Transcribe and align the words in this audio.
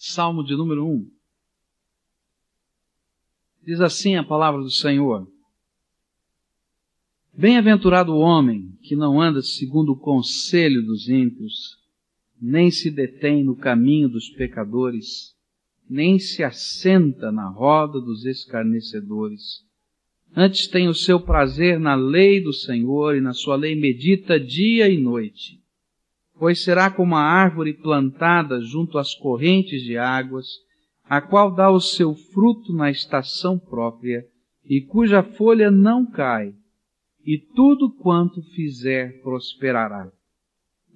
Salmo 0.00 0.44
de 0.44 0.54
número 0.54 0.86
1. 0.86 1.10
Diz 3.66 3.80
assim 3.80 4.14
a 4.14 4.22
palavra 4.22 4.62
do 4.62 4.70
Senhor: 4.70 5.28
Bem-aventurado 7.36 8.12
o 8.12 8.20
homem 8.20 8.78
que 8.80 8.94
não 8.94 9.20
anda 9.20 9.42
segundo 9.42 9.90
o 9.90 9.98
conselho 9.98 10.86
dos 10.86 11.08
ímpios, 11.08 11.76
nem 12.40 12.70
se 12.70 12.92
detém 12.92 13.42
no 13.42 13.56
caminho 13.56 14.08
dos 14.08 14.28
pecadores, 14.28 15.36
nem 15.90 16.16
se 16.16 16.44
assenta 16.44 17.32
na 17.32 17.48
roda 17.48 18.00
dos 18.00 18.24
escarnecedores. 18.24 19.66
Antes 20.32 20.68
tem 20.68 20.86
o 20.86 20.94
seu 20.94 21.18
prazer 21.18 21.80
na 21.80 21.96
lei 21.96 22.40
do 22.40 22.52
Senhor 22.52 23.16
e 23.16 23.20
na 23.20 23.32
sua 23.32 23.56
lei 23.56 23.74
medita 23.74 24.38
dia 24.38 24.88
e 24.88 24.96
noite. 24.96 25.57
Pois 26.38 26.62
será 26.62 26.90
como 26.90 27.16
a 27.16 27.20
árvore 27.20 27.74
plantada 27.74 28.60
junto 28.60 28.96
às 28.96 29.14
correntes 29.14 29.82
de 29.82 29.98
águas, 29.98 30.46
a 31.04 31.20
qual 31.20 31.54
dá 31.54 31.70
o 31.70 31.80
seu 31.80 32.14
fruto 32.14 32.72
na 32.72 32.90
estação 32.90 33.58
própria 33.58 34.24
e 34.64 34.80
cuja 34.80 35.22
folha 35.22 35.70
não 35.70 36.04
cai, 36.04 36.54
e 37.24 37.38
tudo 37.38 37.90
quanto 37.90 38.42
fizer 38.54 39.20
prosperará. 39.22 40.12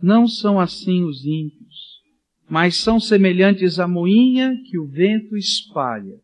Não 0.01 0.29
são 0.29 0.61
assim 0.61 1.03
os 1.03 1.25
ímpios, 1.25 2.01
mas 2.49 2.77
são 2.77 3.01
semelhantes 3.01 3.79
à 3.79 3.89
moinha 3.89 4.55
que 4.69 4.79
o 4.79 4.87
vento 4.87 5.37
espalha. 5.37 6.21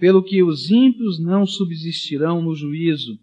Pelo 0.00 0.22
que 0.22 0.42
os 0.42 0.70
ímpios 0.70 1.20
não 1.20 1.46
subsistirão 1.46 2.42
no 2.42 2.54
juízo, 2.54 3.18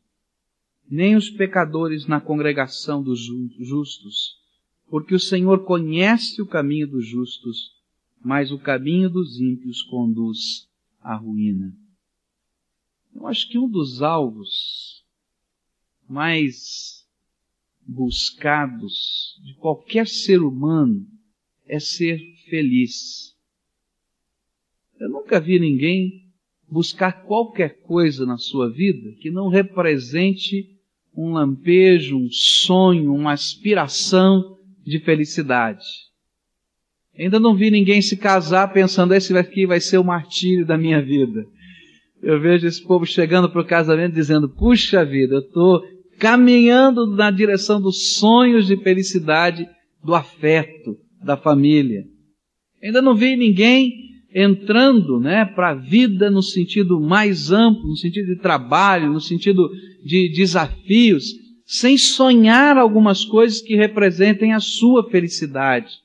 nem 0.90 1.16
os 1.16 1.30
pecadores 1.30 2.08
na 2.08 2.22
congregação 2.22 3.04
dos 3.04 3.20
justos, 3.60 4.39
porque 4.90 5.14
o 5.14 5.20
Senhor 5.20 5.64
conhece 5.64 6.42
o 6.42 6.48
caminho 6.48 6.88
dos 6.88 7.06
justos, 7.06 7.72
mas 8.24 8.52
o 8.52 8.58
caminho 8.58 9.10
dos 9.10 9.40
ímpios 9.40 9.84
conduz 9.84 10.68
à 11.00 11.16
ruína. 11.16 11.74
Eu 13.14 13.28
acho 13.28 13.48
que 13.50 13.58
um 13.58 13.70
dos 13.70 14.02
alvos 14.02 15.04
mais 16.08 17.08
buscados 17.86 19.40
de 19.44 19.54
qualquer 19.56 20.08
ser 20.08 20.42
humano 20.42 21.08
é 21.66 21.80
ser 21.80 22.20
feliz. 22.50 23.36
Eu 25.00 25.10
nunca 25.10 25.40
vi 25.40 25.60
ninguém 25.60 26.26
buscar 26.68 27.24
qualquer 27.24 27.82
coisa 27.82 28.26
na 28.26 28.38
sua 28.38 28.70
vida 28.70 29.12
que 29.14 29.32
não 29.32 29.50
represente 29.50 30.76
um 31.16 31.34
lampejo, 31.34 32.18
um 32.18 32.30
sonho, 32.32 33.14
uma 33.14 33.34
aspiração 33.34 34.59
de 34.90 35.00
felicidade. 35.00 35.86
Ainda 37.18 37.40
não 37.40 37.56
vi 37.56 37.70
ninguém 37.70 38.02
se 38.02 38.18
casar 38.18 38.74
pensando 38.74 39.14
esse 39.14 39.38
aqui 39.38 39.66
vai 39.66 39.80
ser 39.80 39.98
o 39.98 40.04
martírio 40.04 40.66
da 40.66 40.78
minha 40.78 41.02
vida. 41.02 41.46
Eu 42.22 42.40
vejo 42.40 42.66
esse 42.66 42.84
povo 42.84 43.06
chegando 43.06 43.50
para 43.50 43.62
o 43.62 43.66
casamento 43.66 44.14
dizendo: 44.14 44.50
puxa 44.50 45.06
vida, 45.06 45.36
eu 45.36 45.40
estou 45.40 45.82
caminhando 46.18 47.06
na 47.16 47.30
direção 47.32 47.82
dos 47.82 48.16
sonhos 48.16 48.68
de 48.68 48.76
felicidade, 48.78 49.68
do 50.04 50.16
afeto, 50.16 50.98
da 51.24 51.38
família. 51.38 52.04
Ainda 52.84 53.02
não 53.02 53.16
vi 53.16 53.36
ninguém 53.36 53.94
entrando 54.34 55.20
né, 55.20 55.46
para 55.46 55.70
a 55.70 55.76
vida 55.76 56.30
no 56.30 56.42
sentido 56.42 57.00
mais 57.00 57.52
amplo, 57.52 57.88
no 57.88 57.98
sentido 57.98 58.28
de 58.28 58.42
trabalho, 58.42 59.12
no 59.12 59.20
sentido 59.20 59.70
de 60.04 60.32
desafios, 60.34 61.34
sem 61.72 62.00
sonhar 62.00 62.80
algumas 62.80 63.24
coisas 63.24 63.62
que 63.62 63.76
representem 63.76 64.54
a 64.54 64.60
sua 64.60 65.08
felicidade. 65.08 66.00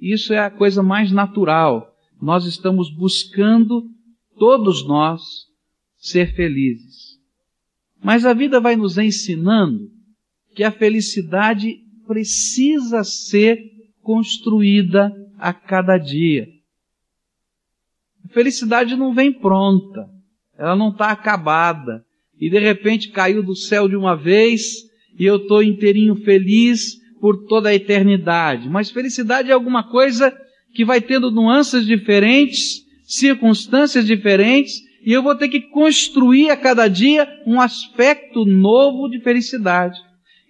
Isso 0.00 0.32
é 0.32 0.38
a 0.38 0.48
coisa 0.48 0.84
mais 0.84 1.10
natural. 1.10 1.92
Nós 2.22 2.44
estamos 2.44 2.88
buscando, 2.94 3.90
todos 4.38 4.86
nós, 4.86 5.20
ser 5.98 6.32
felizes. 6.36 7.18
Mas 8.00 8.24
a 8.24 8.32
vida 8.32 8.60
vai 8.60 8.76
nos 8.76 8.98
ensinando 8.98 9.90
que 10.54 10.62
a 10.62 10.70
felicidade 10.70 11.80
precisa 12.06 13.02
ser 13.02 13.58
construída 14.04 15.12
a 15.36 15.52
cada 15.52 15.98
dia. 15.98 16.48
A 18.24 18.28
felicidade 18.28 18.94
não 18.94 19.12
vem 19.12 19.32
pronta, 19.32 20.08
ela 20.56 20.76
não 20.76 20.90
está 20.90 21.10
acabada. 21.10 22.06
E 22.38 22.48
de 22.48 22.60
repente 22.60 23.10
caiu 23.10 23.42
do 23.42 23.56
céu 23.56 23.88
de 23.88 23.96
uma 23.96 24.14
vez 24.14 24.88
e 25.20 25.26
eu 25.26 25.36
estou 25.36 25.62
inteirinho 25.62 26.16
feliz 26.16 26.98
por 27.20 27.44
toda 27.46 27.68
a 27.68 27.74
eternidade. 27.74 28.70
Mas 28.70 28.90
felicidade 28.90 29.50
é 29.50 29.52
alguma 29.52 29.82
coisa 29.90 30.34
que 30.74 30.82
vai 30.82 30.98
tendo 30.98 31.30
nuances 31.30 31.84
diferentes, 31.84 32.80
circunstâncias 33.04 34.06
diferentes, 34.06 34.80
e 35.04 35.12
eu 35.12 35.22
vou 35.22 35.36
ter 35.36 35.48
que 35.48 35.60
construir 35.60 36.48
a 36.48 36.56
cada 36.56 36.88
dia 36.88 37.28
um 37.46 37.60
aspecto 37.60 38.46
novo 38.46 39.10
de 39.10 39.20
felicidade. 39.20 39.98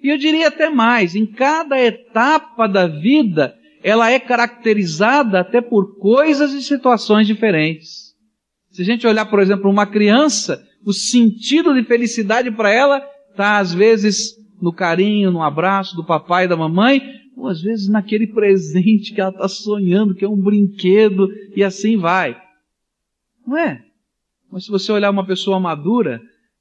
E 0.01 0.09
eu 0.09 0.17
diria 0.17 0.47
até 0.47 0.71
mais, 0.71 1.17
em 1.17 1.27
cada 1.27 1.77
etapa 1.77 2.69
da 2.69 2.87
vida, 2.87 3.53
ela 3.83 4.09
é 4.09 4.21
caracterizada 4.21 5.41
até 5.41 5.61
por 5.61 5.99
coisas 5.99 6.53
e 6.53 6.63
situações 6.63 7.27
diferentes. 7.27 8.15
Se 8.71 8.83
a 8.83 8.85
gente 8.85 9.05
olhar, 9.05 9.27
por 9.27 9.41
exemplo, 9.41 9.69
uma 9.69 9.87
criança, 9.87 10.65
o 10.87 10.93
sentido 10.93 11.75
de 11.75 11.83
felicidade 11.83 12.53
para 12.53 12.71
ela 12.71 13.03
está 13.33 13.59
às 13.59 13.75
vezes 13.75 14.40
no 14.61 14.73
carinho, 14.73 15.31
no 15.31 15.43
abraço 15.43 15.97
do 15.97 16.05
papai 16.05 16.45
e 16.45 16.49
da 16.49 16.57
mamãe, 16.57 17.01
ou 17.37 17.49
às 17.49 17.63
vezes 17.63 17.89
naquele 17.89 18.27
presente 18.33 19.15
que 19.15 19.21
ela 19.21 19.31
está 19.31 19.49
sonhando, 19.49 20.15
que 20.15 20.25
é 20.25 20.29
um 20.29 20.41
brinquedo, 20.41 21.29
e 21.57 21.63
assim 21.63 21.97
vai. 21.97 22.41
Não 23.47 23.57
é? 23.57 23.83
Mas 24.51 24.65
se 24.65 24.71
você 24.71 24.91
olhar 24.93 25.11
uma 25.11 25.27
pessoa 25.27 25.61
madura, 25.61 26.21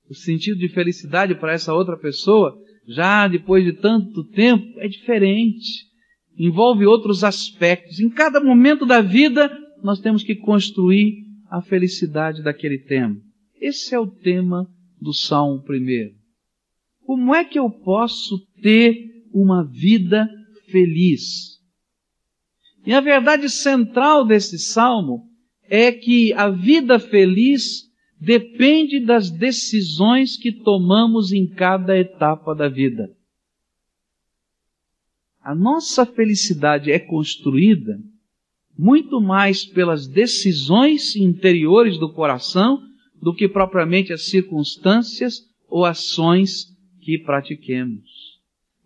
o 0.09 0.13
sentido 0.13 0.59
de 0.59 0.69
felicidade 0.69 1.35
para 1.35 1.53
essa 1.53 1.73
outra 1.73 1.97
pessoa, 1.97 2.57
já 2.87 3.27
depois 3.27 3.63
de 3.63 3.73
tanto 3.73 4.23
tempo, 4.23 4.79
é 4.79 4.87
diferente. 4.87 5.85
Envolve 6.37 6.85
outros 6.85 7.23
aspectos. 7.23 7.99
Em 7.99 8.09
cada 8.09 8.39
momento 8.39 8.85
da 8.85 9.01
vida, 9.01 9.51
nós 9.83 9.99
temos 9.99 10.23
que 10.23 10.35
construir 10.35 11.25
a 11.49 11.61
felicidade 11.61 12.43
daquele 12.43 12.77
tema. 12.77 13.17
Esse 13.59 13.93
é 13.93 13.99
o 13.99 14.07
tema 14.07 14.67
do 15.01 15.13
Salmo 15.13 15.61
primeiro. 15.63 16.18
Como 17.09 17.33
é 17.33 17.43
que 17.43 17.57
eu 17.57 17.71
posso 17.71 18.37
ter 18.61 19.25
uma 19.33 19.63
vida 19.63 20.29
feliz? 20.69 21.57
E 22.85 22.93
a 22.93 23.01
verdade 23.01 23.49
central 23.49 24.23
desse 24.23 24.59
salmo 24.59 25.27
é 25.63 25.91
que 25.91 26.31
a 26.33 26.51
vida 26.51 26.99
feliz 26.99 27.89
depende 28.21 28.99
das 28.99 29.31
decisões 29.31 30.37
que 30.37 30.51
tomamos 30.51 31.31
em 31.31 31.47
cada 31.47 31.97
etapa 31.97 32.53
da 32.53 32.69
vida. 32.69 33.09
A 35.41 35.55
nossa 35.55 36.05
felicidade 36.05 36.91
é 36.91 36.99
construída 36.99 37.99
muito 38.77 39.19
mais 39.19 39.65
pelas 39.65 40.05
decisões 40.05 41.15
interiores 41.15 41.97
do 41.97 42.13
coração 42.13 42.79
do 43.19 43.33
que 43.33 43.49
propriamente 43.49 44.13
as 44.13 44.27
circunstâncias 44.27 45.39
ou 45.67 45.85
ações 45.85 46.77
que 47.09 47.17
pratiquemos. 47.17 48.37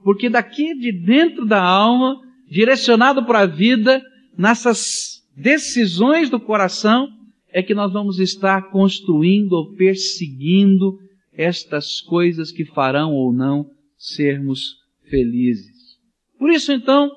Porque 0.02 0.30
daqui 0.30 0.74
de 0.76 0.94
dentro 0.94 1.46
da 1.46 1.62
alma, 1.62 2.22
direcionado 2.50 3.26
para 3.26 3.40
a 3.40 3.46
vida, 3.46 4.02
nessas 4.38 5.22
decisões 5.36 6.30
do 6.30 6.40
coração, 6.40 7.10
é 7.50 7.62
que 7.62 7.74
nós 7.74 7.92
vamos 7.92 8.20
estar 8.20 8.70
construindo 8.70 9.54
ou 9.54 9.76
perseguindo 9.76 10.98
estas 11.34 12.00
coisas 12.00 12.50
que 12.50 12.64
farão 12.64 13.12
ou 13.12 13.34
não 13.34 13.70
sermos 13.98 14.76
felizes. 15.10 15.98
Por 16.40 16.50
isso, 16.50 16.72
então, 16.72 17.12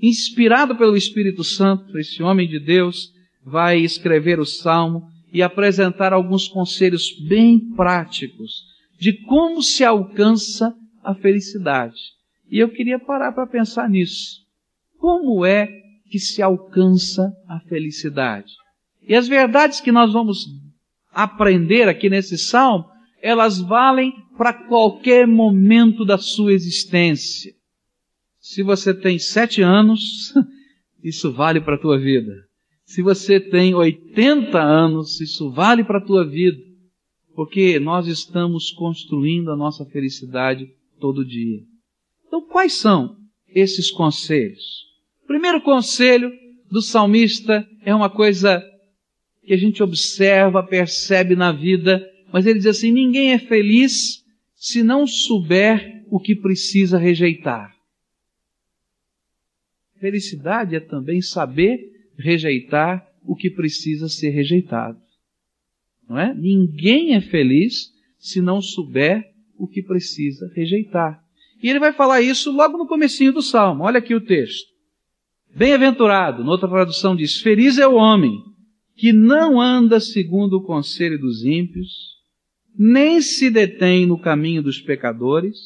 inspirado 0.00 0.76
pelo 0.76 0.96
Espírito 0.96 1.42
Santo, 1.42 1.96
esse 1.98 2.22
homem 2.22 2.46
de 2.46 2.58
Deus 2.58 3.10
vai 3.44 3.80
escrever 3.80 4.38
o 4.38 4.44
salmo 4.44 5.04
e 5.32 5.42
apresentar 5.42 6.12
alguns 6.12 6.48
conselhos 6.48 7.10
bem 7.26 7.58
práticos 7.74 8.69
de 9.00 9.14
como 9.24 9.62
se 9.62 9.82
alcança 9.82 10.76
a 11.02 11.14
felicidade. 11.14 11.96
E 12.50 12.58
eu 12.58 12.68
queria 12.68 12.98
parar 12.98 13.32
para 13.32 13.46
pensar 13.46 13.88
nisso. 13.88 14.44
Como 14.98 15.44
é 15.44 15.80
que 16.10 16.18
se 16.18 16.42
alcança 16.42 17.32
a 17.48 17.60
felicidade. 17.60 18.52
E 19.00 19.14
as 19.14 19.26
verdades 19.26 19.80
que 19.80 19.90
nós 19.90 20.12
vamos 20.12 20.44
aprender 21.12 21.88
aqui 21.88 22.10
nesse 22.10 22.36
salmo, 22.36 22.84
elas 23.22 23.58
valem 23.58 24.12
para 24.36 24.52
qualquer 24.52 25.26
momento 25.26 26.04
da 26.04 26.18
sua 26.18 26.52
existência. 26.52 27.52
Se 28.38 28.62
você 28.62 28.92
tem 28.92 29.18
sete 29.18 29.62
anos, 29.62 30.34
isso 31.02 31.32
vale 31.32 31.60
para 31.60 31.76
a 31.76 31.80
tua 31.80 31.98
vida. 31.98 32.32
Se 32.84 33.02
você 33.02 33.38
tem 33.38 33.74
80 33.74 34.60
anos, 34.60 35.20
isso 35.20 35.50
vale 35.52 35.84
para 35.84 35.98
a 35.98 36.04
tua 36.04 36.26
vida. 36.28 36.69
Porque 37.40 37.80
nós 37.80 38.06
estamos 38.06 38.70
construindo 38.70 39.50
a 39.50 39.56
nossa 39.56 39.86
felicidade 39.86 40.70
todo 41.00 41.24
dia. 41.24 41.62
Então, 42.26 42.46
quais 42.46 42.74
são 42.74 43.16
esses 43.48 43.90
conselhos? 43.90 44.84
Primeiro 45.26 45.62
conselho 45.62 46.30
do 46.70 46.82
salmista 46.82 47.66
é 47.82 47.94
uma 47.94 48.10
coisa 48.10 48.62
que 49.42 49.54
a 49.54 49.56
gente 49.56 49.82
observa, 49.82 50.62
percebe 50.62 51.34
na 51.34 51.50
vida, 51.50 52.06
mas 52.30 52.44
ele 52.44 52.58
diz 52.58 52.66
assim: 52.66 52.92
ninguém 52.92 53.32
é 53.32 53.38
feliz 53.38 54.22
se 54.54 54.82
não 54.82 55.06
souber 55.06 56.04
o 56.10 56.20
que 56.20 56.36
precisa 56.36 56.98
rejeitar. 56.98 57.74
Felicidade 59.98 60.76
é 60.76 60.80
também 60.80 61.22
saber 61.22 61.90
rejeitar 62.18 63.02
o 63.24 63.34
que 63.34 63.48
precisa 63.48 64.10
ser 64.10 64.28
rejeitado. 64.28 65.00
Não 66.10 66.18
é? 66.18 66.34
Ninguém 66.34 67.14
é 67.14 67.20
feliz 67.20 67.92
se 68.18 68.42
não 68.42 68.60
souber 68.60 69.24
o 69.56 69.68
que 69.68 69.80
precisa 69.80 70.50
rejeitar. 70.56 71.22
E 71.62 71.70
ele 71.70 71.78
vai 71.78 71.92
falar 71.92 72.20
isso 72.20 72.50
logo 72.50 72.76
no 72.76 72.88
comecinho 72.88 73.32
do 73.32 73.40
salmo. 73.40 73.84
Olha 73.84 73.98
aqui 73.98 74.12
o 74.12 74.20
texto. 74.20 74.68
Bem-aventurado, 75.54 76.42
noutra 76.42 76.68
tradução 76.68 77.14
diz: 77.14 77.40
Feliz 77.40 77.78
é 77.78 77.86
o 77.86 77.94
homem 77.94 78.42
que 78.96 79.12
não 79.12 79.60
anda 79.60 80.00
segundo 80.00 80.54
o 80.54 80.62
conselho 80.64 81.16
dos 81.16 81.44
ímpios, 81.44 81.92
nem 82.76 83.20
se 83.20 83.48
detém 83.48 84.04
no 84.04 84.18
caminho 84.18 84.62
dos 84.64 84.80
pecadores, 84.80 85.56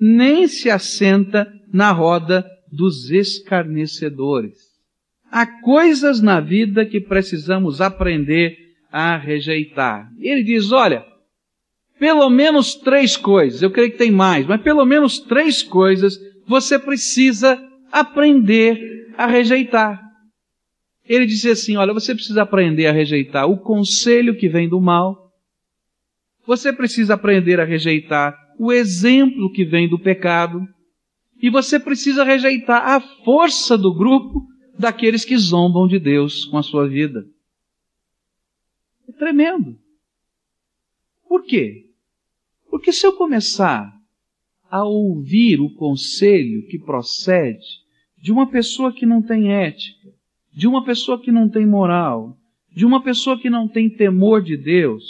nem 0.00 0.46
se 0.46 0.70
assenta 0.70 1.52
na 1.72 1.90
roda 1.90 2.48
dos 2.70 3.10
escarnecedores. 3.10 4.58
Há 5.28 5.44
coisas 5.60 6.20
na 6.20 6.38
vida 6.40 6.86
que 6.86 7.00
precisamos 7.00 7.80
aprender 7.80 8.61
a 8.92 9.16
rejeitar. 9.16 10.12
Ele 10.18 10.44
diz: 10.44 10.70
olha, 10.70 11.04
pelo 11.98 12.28
menos 12.28 12.74
três 12.74 13.16
coisas, 13.16 13.62
eu 13.62 13.70
creio 13.70 13.90
que 13.90 13.96
tem 13.96 14.10
mais, 14.10 14.46
mas 14.46 14.60
pelo 14.60 14.84
menos 14.84 15.18
três 15.18 15.62
coisas 15.62 16.18
você 16.46 16.78
precisa 16.78 17.58
aprender 17.90 18.78
a 19.16 19.26
rejeitar. 19.26 20.02
Ele 21.08 21.24
disse 21.24 21.48
assim: 21.50 21.76
olha, 21.76 21.94
você 21.94 22.14
precisa 22.14 22.42
aprender 22.42 22.86
a 22.86 22.92
rejeitar 22.92 23.48
o 23.48 23.56
conselho 23.56 24.36
que 24.36 24.48
vem 24.48 24.68
do 24.68 24.80
mal, 24.80 25.32
você 26.46 26.72
precisa 26.72 27.14
aprender 27.14 27.58
a 27.58 27.64
rejeitar 27.64 28.36
o 28.58 28.72
exemplo 28.72 29.50
que 29.50 29.64
vem 29.64 29.88
do 29.88 29.98
pecado, 29.98 30.60
e 31.40 31.50
você 31.50 31.80
precisa 31.80 32.22
rejeitar 32.22 32.86
a 32.86 33.00
força 33.00 33.76
do 33.76 33.92
grupo 33.94 34.46
daqueles 34.78 35.24
que 35.24 35.36
zombam 35.36 35.88
de 35.88 35.98
Deus 35.98 36.44
com 36.44 36.58
a 36.58 36.62
sua 36.62 36.86
vida. 36.88 37.24
Tremendo. 39.22 39.78
Por 41.28 41.44
quê? 41.44 41.86
Porque 42.68 42.92
se 42.92 43.06
eu 43.06 43.12
começar 43.12 43.96
a 44.68 44.82
ouvir 44.82 45.60
o 45.60 45.70
conselho 45.70 46.66
que 46.66 46.76
procede 46.76 47.84
de 48.18 48.32
uma 48.32 48.50
pessoa 48.50 48.92
que 48.92 49.06
não 49.06 49.22
tem 49.22 49.52
ética, 49.52 50.08
de 50.52 50.66
uma 50.66 50.84
pessoa 50.84 51.20
que 51.20 51.30
não 51.30 51.48
tem 51.48 51.64
moral, 51.64 52.36
de 52.68 52.84
uma 52.84 53.00
pessoa 53.00 53.38
que 53.38 53.48
não 53.48 53.68
tem 53.68 53.88
temor 53.88 54.42
de 54.42 54.56
Deus, 54.56 55.04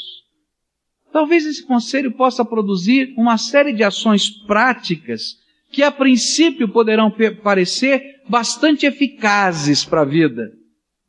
talvez 1.11 1.47
esse 1.47 1.65
conselho 1.65 2.13
possa 2.13 2.45
produzir 2.45 3.15
uma 3.17 3.39
série 3.39 3.73
de 3.73 3.83
ações 3.83 4.29
práticas 4.29 5.41
que 5.71 5.83
a 5.83 5.91
princípio 5.91 6.69
poderão 6.69 7.11
parecer 7.43 8.21
bastante 8.29 8.85
eficazes 8.85 9.87
para 9.87 10.03
a 10.03 10.05
vida, 10.05 10.53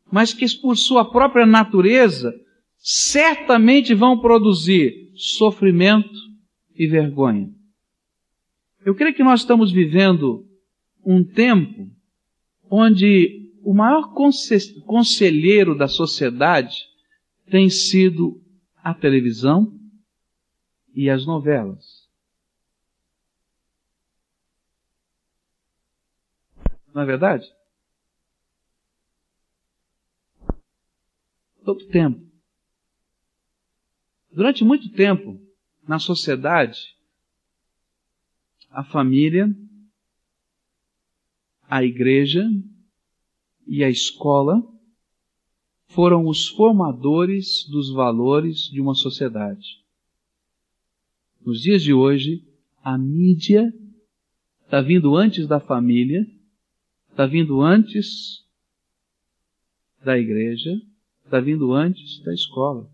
mas 0.10 0.34
que 0.34 0.46
por 0.62 0.78
sua 0.78 1.04
própria 1.04 1.46
natureza 1.46 2.34
certamente 2.84 3.96
vão 3.96 4.20
produzir 4.20 5.10
sofrimento 5.16 6.14
e 6.76 6.86
vergonha. 6.86 7.50
Eu 8.86 8.94
creio 8.94 9.16
que 9.16 9.24
nós 9.24 9.40
estamos 9.40 9.72
vivendo 9.72 10.46
um 11.06 11.24
tempo 11.24 11.90
onde 12.70 13.54
o 13.64 13.74
maior 13.74 14.14
conselheiro 14.14 15.78
da 15.78 15.88
sociedade 15.88 16.86
tem 17.50 17.70
sido 17.70 18.44
a 18.84 18.94
televisão 18.94 19.80
e 20.94 21.10
as 21.10 21.26
novelas. 21.26 22.10
Não 26.94 27.02
é 27.02 27.06
verdade? 27.06 27.50
Todo 31.64 31.88
tempo. 31.88 32.33
Durante 34.34 34.64
muito 34.64 34.90
tempo, 34.90 35.40
na 35.88 36.00
sociedade, 36.00 36.96
a 38.70 38.84
família, 38.84 39.48
a 41.70 41.84
igreja 41.84 42.50
e 43.68 43.84
a 43.84 43.90
escola 43.90 44.62
foram 45.88 46.28
os 46.28 46.48
formadores 46.48 47.68
dos 47.70 47.92
valores 47.94 48.70
de 48.70 48.82
uma 48.82 48.96
sociedade. 48.96 49.84
Nos 51.46 51.62
dias 51.62 51.84
de 51.84 51.94
hoje, 51.94 52.44
a 52.84 52.98
mídia 52.98 53.72
está 54.66 54.82
vindo 54.82 55.16
antes 55.16 55.48
da 55.48 55.60
família 55.60 56.26
está 57.14 57.28
vindo 57.28 57.62
antes 57.62 58.44
da 60.04 60.18
igreja, 60.18 60.82
está 61.24 61.40
vindo 61.40 61.72
antes 61.72 62.20
da 62.24 62.34
escola. 62.34 62.92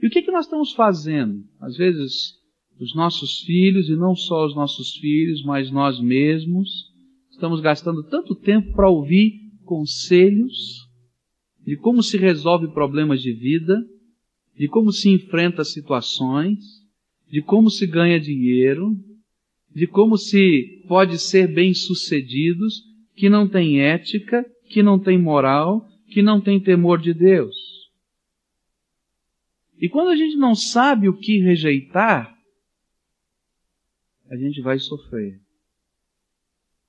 E 0.00 0.06
o 0.06 0.10
que, 0.10 0.22
que 0.22 0.30
nós 0.30 0.46
estamos 0.46 0.72
fazendo? 0.72 1.44
Às 1.60 1.76
vezes, 1.76 2.34
os 2.78 2.94
nossos 2.94 3.40
filhos, 3.40 3.88
e 3.88 3.96
não 3.96 4.14
só 4.14 4.46
os 4.46 4.54
nossos 4.54 4.94
filhos, 4.96 5.42
mas 5.44 5.70
nós 5.70 6.00
mesmos, 6.00 6.92
estamos 7.30 7.60
gastando 7.60 8.02
tanto 8.04 8.34
tempo 8.34 8.72
para 8.72 8.88
ouvir 8.88 9.40
conselhos 9.64 10.86
de 11.64 11.76
como 11.76 12.02
se 12.02 12.16
resolve 12.16 12.68
problemas 12.68 13.20
de 13.20 13.32
vida, 13.32 13.84
de 14.56 14.68
como 14.68 14.90
se 14.90 15.10
enfrenta 15.10 15.62
situações, 15.64 16.58
de 17.30 17.42
como 17.42 17.68
se 17.68 17.86
ganha 17.86 18.18
dinheiro, 18.18 18.96
de 19.74 19.86
como 19.86 20.16
se 20.16 20.82
pode 20.88 21.18
ser 21.18 21.52
bem 21.52 21.74
sucedidos, 21.74 22.82
que 23.14 23.28
não 23.28 23.46
tem 23.46 23.80
ética, 23.80 24.44
que 24.68 24.82
não 24.82 24.98
tem 24.98 25.18
moral, 25.18 25.86
que 26.08 26.22
não 26.22 26.40
tem 26.40 26.58
temor 26.58 27.00
de 27.00 27.12
Deus. 27.12 27.54
E 29.80 29.88
quando 29.88 30.08
a 30.08 30.16
gente 30.16 30.36
não 30.36 30.54
sabe 30.54 31.08
o 31.08 31.16
que 31.16 31.38
rejeitar, 31.38 32.36
a 34.28 34.36
gente 34.36 34.60
vai 34.60 34.78
sofrer. 34.78 35.40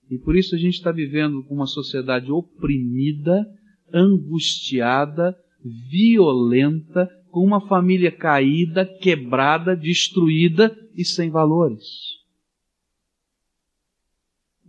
E 0.09 0.18
por 0.18 0.36
isso 0.36 0.56
a 0.56 0.57
gente 0.57 0.74
está 0.74 0.91
vivendo 0.91 1.45
uma 1.50 1.68
sociedade 1.68 2.31
oprimida, 2.31 3.47
angustiada, 3.94 5.38
violenta, 5.63 7.07
com 7.30 7.45
uma 7.45 7.68
família 7.68 8.11
caída, 8.11 8.85
quebrada, 8.85 9.75
destruída 9.75 10.75
e 10.95 11.06
sem 11.06 11.30
valores. 11.30 12.18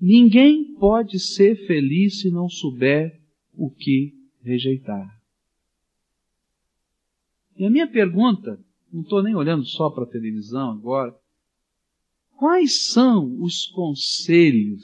Ninguém 0.00 0.74
pode 0.74 1.18
ser 1.18 1.66
feliz 1.66 2.20
se 2.20 2.30
não 2.30 2.48
souber 2.48 3.18
o 3.54 3.70
que 3.70 4.14
rejeitar. 4.42 5.19
E 7.60 7.66
a 7.66 7.68
minha 7.68 7.86
pergunta, 7.86 8.58
não 8.90 9.02
estou 9.02 9.22
nem 9.22 9.34
olhando 9.34 9.66
só 9.66 9.90
para 9.90 10.04
a 10.04 10.10
televisão 10.10 10.70
agora, 10.70 11.14
quais 12.38 12.86
são 12.86 13.36
os 13.42 13.66
conselhos? 13.66 14.82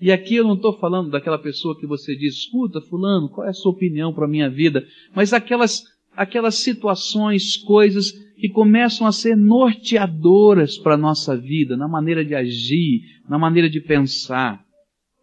E 0.00 0.10
aqui 0.10 0.36
eu 0.36 0.44
não 0.44 0.54
estou 0.54 0.78
falando 0.78 1.10
daquela 1.10 1.38
pessoa 1.38 1.78
que 1.78 1.86
você 1.86 2.16
diz, 2.16 2.34
escuta, 2.36 2.80
fulano, 2.80 3.28
qual 3.28 3.46
é 3.46 3.50
a 3.50 3.52
sua 3.52 3.72
opinião 3.72 4.10
para 4.10 4.24
a 4.24 4.28
minha 4.28 4.48
vida? 4.48 4.82
Mas 5.14 5.34
aquelas, 5.34 5.84
aquelas 6.16 6.54
situações, 6.54 7.58
coisas 7.58 8.10
que 8.38 8.48
começam 8.48 9.06
a 9.06 9.12
ser 9.12 9.36
norteadoras 9.36 10.78
para 10.78 10.94
a 10.94 10.98
nossa 10.98 11.36
vida, 11.36 11.76
na 11.76 11.86
maneira 11.86 12.24
de 12.24 12.34
agir, 12.34 13.02
na 13.28 13.38
maneira 13.38 13.68
de 13.68 13.82
pensar. 13.82 14.64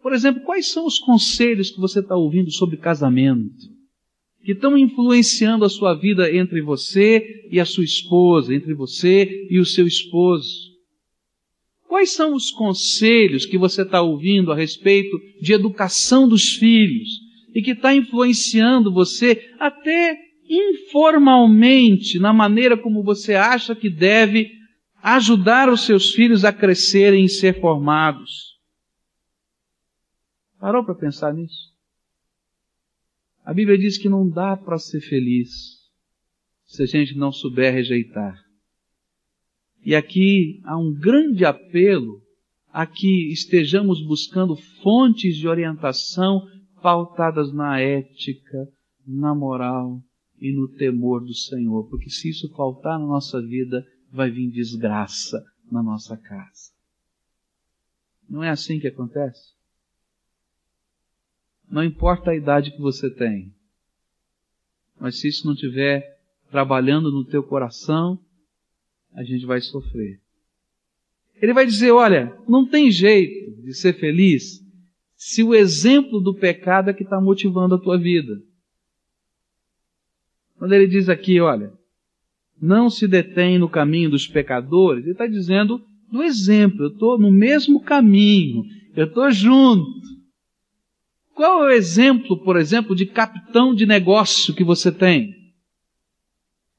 Por 0.00 0.12
exemplo, 0.12 0.44
quais 0.44 0.70
são 0.70 0.86
os 0.86 1.00
conselhos 1.00 1.68
que 1.68 1.80
você 1.80 1.98
está 1.98 2.14
ouvindo 2.14 2.52
sobre 2.52 2.76
casamento? 2.76 3.79
Que 4.44 4.52
estão 4.52 4.76
influenciando 4.76 5.64
a 5.64 5.68
sua 5.68 5.94
vida 5.94 6.34
entre 6.34 6.60
você 6.62 7.46
e 7.50 7.60
a 7.60 7.64
sua 7.64 7.84
esposa, 7.84 8.54
entre 8.54 8.72
você 8.74 9.46
e 9.50 9.58
o 9.58 9.66
seu 9.66 9.86
esposo? 9.86 10.70
Quais 11.86 12.12
são 12.12 12.34
os 12.34 12.50
conselhos 12.50 13.44
que 13.44 13.58
você 13.58 13.82
está 13.82 14.00
ouvindo 14.00 14.52
a 14.52 14.56
respeito 14.56 15.20
de 15.40 15.52
educação 15.52 16.28
dos 16.28 16.54
filhos 16.54 17.08
e 17.54 17.60
que 17.60 17.72
está 17.72 17.94
influenciando 17.94 18.92
você 18.92 19.50
até 19.58 20.16
informalmente, 20.48 22.18
na 22.18 22.32
maneira 22.32 22.76
como 22.76 23.02
você 23.02 23.34
acha 23.34 23.74
que 23.74 23.88
deve 23.88 24.50
ajudar 25.02 25.68
os 25.68 25.86
seus 25.86 26.12
filhos 26.12 26.44
a 26.44 26.52
crescerem 26.52 27.24
e 27.24 27.28
ser 27.28 27.60
formados. 27.60 28.58
Parou 30.58 30.84
para 30.84 30.94
pensar 30.94 31.32
nisso? 31.32 31.69
A 33.44 33.54
Bíblia 33.54 33.78
diz 33.78 33.96
que 33.96 34.08
não 34.08 34.28
dá 34.28 34.56
para 34.56 34.78
ser 34.78 35.00
feliz 35.00 35.80
se 36.64 36.82
a 36.82 36.86
gente 36.86 37.16
não 37.16 37.32
souber 37.32 37.72
rejeitar. 37.72 38.38
E 39.84 39.94
aqui 39.94 40.60
há 40.64 40.78
um 40.78 40.92
grande 40.92 41.44
apelo 41.44 42.22
a 42.72 42.86
que 42.86 43.32
estejamos 43.32 44.04
buscando 44.06 44.54
fontes 44.82 45.36
de 45.36 45.48
orientação 45.48 46.46
pautadas 46.80 47.52
na 47.52 47.80
ética, 47.80 48.68
na 49.06 49.34
moral 49.34 50.00
e 50.40 50.52
no 50.52 50.68
temor 50.68 51.20
do 51.24 51.34
Senhor, 51.34 51.88
porque 51.88 52.08
se 52.08 52.30
isso 52.30 52.48
faltar 52.54 52.98
na 52.98 53.06
nossa 53.06 53.40
vida, 53.42 53.84
vai 54.10 54.30
vir 54.30 54.50
desgraça 54.50 55.42
na 55.70 55.82
nossa 55.82 56.16
casa. 56.16 56.72
Não 58.28 58.44
é 58.44 58.50
assim 58.50 58.78
que 58.78 58.86
acontece? 58.86 59.59
Não 61.70 61.84
importa 61.84 62.32
a 62.32 62.36
idade 62.36 62.72
que 62.72 62.80
você 62.80 63.08
tem, 63.08 63.54
mas 64.98 65.20
se 65.20 65.28
isso 65.28 65.46
não 65.46 65.54
estiver 65.54 66.18
trabalhando 66.50 67.12
no 67.12 67.24
teu 67.24 67.42
coração, 67.42 68.18
a 69.14 69.22
gente 69.22 69.46
vai 69.46 69.60
sofrer. 69.60 70.20
Ele 71.40 71.54
vai 71.54 71.64
dizer: 71.64 71.92
olha, 71.92 72.36
não 72.48 72.68
tem 72.68 72.90
jeito 72.90 73.62
de 73.62 73.72
ser 73.72 73.94
feliz 73.94 74.60
se 75.16 75.42
o 75.42 75.54
exemplo 75.54 76.20
do 76.20 76.34
pecado 76.34 76.90
é 76.90 76.94
que 76.94 77.02
está 77.02 77.20
motivando 77.20 77.74
a 77.74 77.78
tua 77.78 77.98
vida. 77.98 78.42
Quando 80.58 80.72
ele 80.72 80.86
diz 80.86 81.08
aqui, 81.08 81.40
olha, 81.40 81.72
não 82.60 82.90
se 82.90 83.06
detém 83.06 83.58
no 83.58 83.68
caminho 83.68 84.10
dos 84.10 84.26
pecadores, 84.26 85.04
ele 85.04 85.12
está 85.12 85.26
dizendo 85.26 85.80
do 86.10 86.22
exemplo, 86.22 86.84
eu 86.84 86.88
estou 86.88 87.18
no 87.18 87.30
mesmo 87.30 87.80
caminho, 87.82 88.64
eu 88.96 89.06
estou 89.06 89.30
junto. 89.30 90.19
Qual 91.40 91.64
é 91.64 91.68
o 91.68 91.74
exemplo, 91.74 92.36
por 92.36 92.58
exemplo, 92.58 92.94
de 92.94 93.06
capitão 93.06 93.74
de 93.74 93.86
negócio 93.86 94.54
que 94.54 94.62
você 94.62 94.92
tem? 94.92 95.54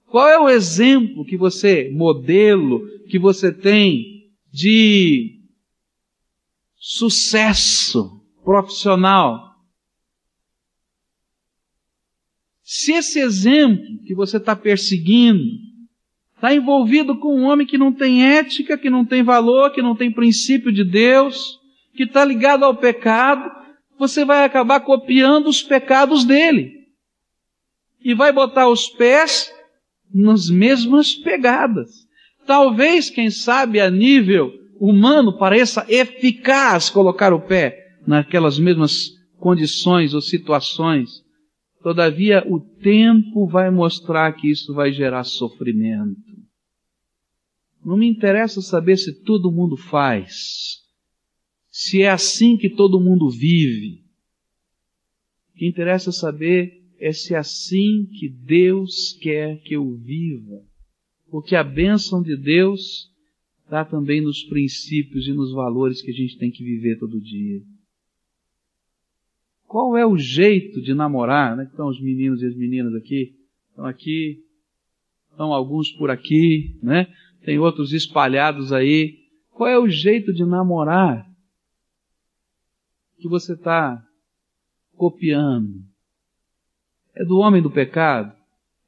Qual 0.05 0.29
é 0.29 0.37
o 0.37 0.47
exemplo 0.47 1.25
que 1.25 1.35
você, 1.35 1.89
modelo, 1.91 2.87
que 3.09 3.17
você 3.17 3.51
tem 3.51 4.29
de 4.53 5.41
sucesso 6.75 8.21
profissional? 8.43 9.55
Se 12.61 12.93
esse 12.93 13.17
exemplo 13.17 13.97
que 14.05 14.13
você 14.13 14.37
está 14.37 14.55
perseguindo 14.55 15.43
está 16.35 16.53
envolvido 16.53 17.17
com 17.17 17.35
um 17.35 17.45
homem 17.45 17.65
que 17.65 17.79
não 17.79 17.91
tem 17.91 18.23
ética, 18.23 18.77
que 18.77 18.91
não 18.91 19.03
tem 19.03 19.23
valor, 19.23 19.71
que 19.71 19.81
não 19.81 19.95
tem 19.95 20.11
princípio 20.11 20.71
de 20.71 20.83
Deus, 20.83 21.59
que 21.95 22.03
está 22.03 22.23
ligado 22.23 22.63
ao 22.63 22.77
pecado, 22.77 23.60
você 24.01 24.25
vai 24.25 24.43
acabar 24.43 24.79
copiando 24.81 25.47
os 25.47 25.61
pecados 25.61 26.25
dele. 26.25 26.71
E 28.03 28.13
vai 28.13 28.31
botar 28.31 28.67
os 28.67 28.87
pés 28.87 29.53
nas 30.13 30.49
mesmas 30.49 31.15
pegadas. 31.15 31.89
Talvez, 32.45 33.09
quem 33.09 33.29
sabe, 33.29 33.79
a 33.79 33.89
nível 33.89 34.51
humano 34.79 35.37
pareça 35.37 35.85
eficaz 35.87 36.89
colocar 36.89 37.33
o 37.33 37.41
pé 37.41 37.77
naquelas 38.05 38.57
mesmas 38.57 39.11
condições 39.37 40.13
ou 40.13 40.21
situações 40.21 41.21
Todavia, 41.81 42.43
o 42.47 42.59
tempo 42.59 43.47
vai 43.47 43.71
mostrar 43.71 44.31
que 44.33 44.49
isso 44.51 44.73
vai 44.73 44.91
gerar 44.91 45.23
sofrimento. 45.23 46.15
Não 47.83 47.97
me 47.97 48.07
interessa 48.07 48.61
saber 48.61 48.97
se 48.97 49.23
todo 49.23 49.51
mundo 49.51 49.75
faz, 49.75 50.70
se 51.71 52.01
é 52.01 52.09
assim 52.09 52.57
que 52.57 52.69
todo 52.69 52.99
mundo 52.99 53.29
vive. 53.29 54.03
O 55.55 55.57
que 55.57 55.65
interessa 55.65 56.11
saber 56.11 56.83
é 56.99 57.13
se 57.13 57.33
é 57.33 57.37
assim 57.37 58.05
que 58.19 58.27
Deus 58.27 59.17
quer 59.21 59.61
que 59.61 59.73
eu 59.73 59.89
viva. 59.95 60.61
Porque 61.29 61.55
a 61.55 61.63
bênção 61.63 62.21
de 62.21 62.35
Deus 62.35 63.09
está 63.63 63.85
também 63.85 64.19
nos 64.19 64.43
princípios 64.43 65.27
e 65.27 65.31
nos 65.31 65.53
valores 65.53 66.01
que 66.01 66.11
a 66.11 66.13
gente 66.13 66.37
tem 66.37 66.51
que 66.51 66.61
viver 66.61 66.99
todo 66.99 67.21
dia. 67.21 67.61
Qual 69.65 69.95
é 69.95 70.05
o 70.05 70.17
jeito 70.17 70.81
de 70.81 70.93
namorar? 70.93 71.55
Né? 71.55 71.63
Estão 71.63 71.87
os 71.87 72.01
meninos 72.01 72.41
e 72.41 72.45
as 72.47 72.55
meninas 72.55 72.93
aqui, 72.93 73.33
estão 73.69 73.85
aqui, 73.85 74.43
estão 75.31 75.53
alguns 75.53 75.89
por 75.93 76.09
aqui, 76.09 76.77
né? 76.83 77.07
Tem 77.45 77.57
outros 77.57 77.93
espalhados 77.93 78.73
aí. 78.73 79.19
Qual 79.49 79.69
é 79.69 79.79
o 79.79 79.87
jeito 79.87 80.33
de 80.33 80.43
namorar 80.43 81.30
que 83.21 83.29
você 83.29 83.53
está 83.53 84.03
copiando? 84.97 85.83
É 87.15 87.23
do 87.23 87.37
homem 87.37 87.61
do 87.61 87.69
pecado? 87.69 88.35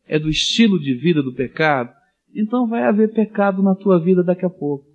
É 0.05 0.17
do 0.17 0.29
estilo 0.29 0.79
de 0.79 0.93
vida 0.95 1.21
do 1.21 1.33
pecado? 1.33 1.93
Então 2.33 2.67
vai 2.67 2.83
haver 2.83 3.13
pecado 3.13 3.61
na 3.61 3.75
tua 3.75 3.99
vida 3.99 4.23
daqui 4.23 4.43
a 4.43 4.49
pouco. 4.49 4.91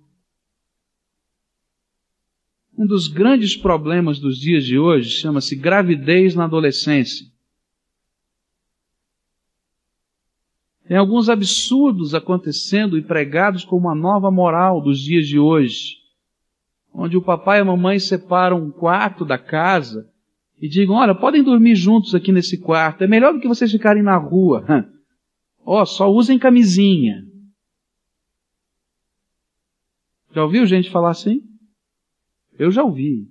Um 2.77 2.85
dos 2.85 3.07
grandes 3.07 3.55
problemas 3.55 4.19
dos 4.19 4.37
dias 4.37 4.65
de 4.65 4.77
hoje 4.77 5.09
chama-se 5.09 5.55
gravidez 5.55 6.35
na 6.35 6.45
adolescência. 6.45 7.25
Tem 10.87 10.97
alguns 10.97 11.29
absurdos 11.29 12.15
acontecendo 12.15 12.97
e 12.97 13.01
pregados 13.01 13.63
como 13.63 13.87
uma 13.87 13.95
nova 13.95 14.31
moral 14.31 14.81
dos 14.81 14.99
dias 14.99 15.27
de 15.27 15.37
hoje, 15.37 15.98
onde 16.93 17.17
o 17.17 17.21
papai 17.21 17.59
e 17.59 17.61
a 17.61 17.65
mamãe 17.65 17.99
separam 17.99 18.57
um 18.57 18.71
quarto 18.71 19.23
da 19.23 19.37
casa 19.37 20.09
e 20.61 20.67
digam: 20.67 20.95
olha, 20.95 21.15
podem 21.15 21.43
dormir 21.43 21.75
juntos 21.75 22.13
aqui 22.13 22.31
nesse 22.31 22.57
quarto, 22.57 23.03
é 23.03 23.07
melhor 23.07 23.33
do 23.33 23.39
que 23.39 23.47
vocês 23.47 23.71
ficarem 23.71 24.03
na 24.03 24.17
rua. 24.17 24.65
Ó, 25.65 25.81
oh, 25.81 25.85
só 25.85 26.11
usem 26.11 26.39
camisinha. 26.39 27.25
Já 30.31 30.43
ouviu 30.43 30.65
gente 30.65 30.89
falar 30.89 31.11
assim? 31.11 31.43
Eu 32.57 32.71
já 32.71 32.83
ouvi. 32.83 33.29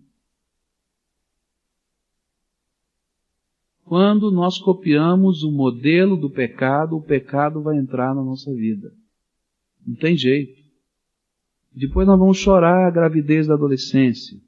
Quando 3.85 4.31
nós 4.31 4.59
copiamos 4.59 5.43
o 5.43 5.51
modelo 5.51 6.17
do 6.17 6.29
pecado, 6.29 6.97
o 6.97 7.03
pecado 7.03 7.63
vai 7.63 7.79
entrar 7.79 8.15
na 8.15 8.23
nossa 8.23 8.53
vida. 8.53 8.93
Não 9.87 9.95
tem 9.95 10.17
jeito. 10.17 10.58
Depois 11.73 12.07
nós 12.07 12.19
vamos 12.19 12.39
chorar 12.39 12.87
a 12.87 12.91
gravidez 12.91 13.47
da 13.47 13.55
adolescência. 13.55 14.39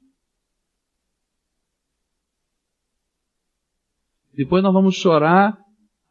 Depois 4.33 4.63
nós 4.63 4.73
vamos 4.73 4.95
chorar 4.95 5.57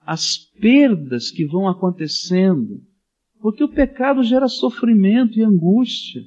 as 0.01 0.37
perdas 0.37 1.31
que 1.31 1.47
vão 1.47 1.69
acontecendo. 1.69 2.83
Porque 3.41 3.65
o 3.65 3.69
pecado 3.69 4.23
gera 4.23 4.49
sofrimento 4.49 5.39
e 5.39 5.43
angústia. 5.43 6.23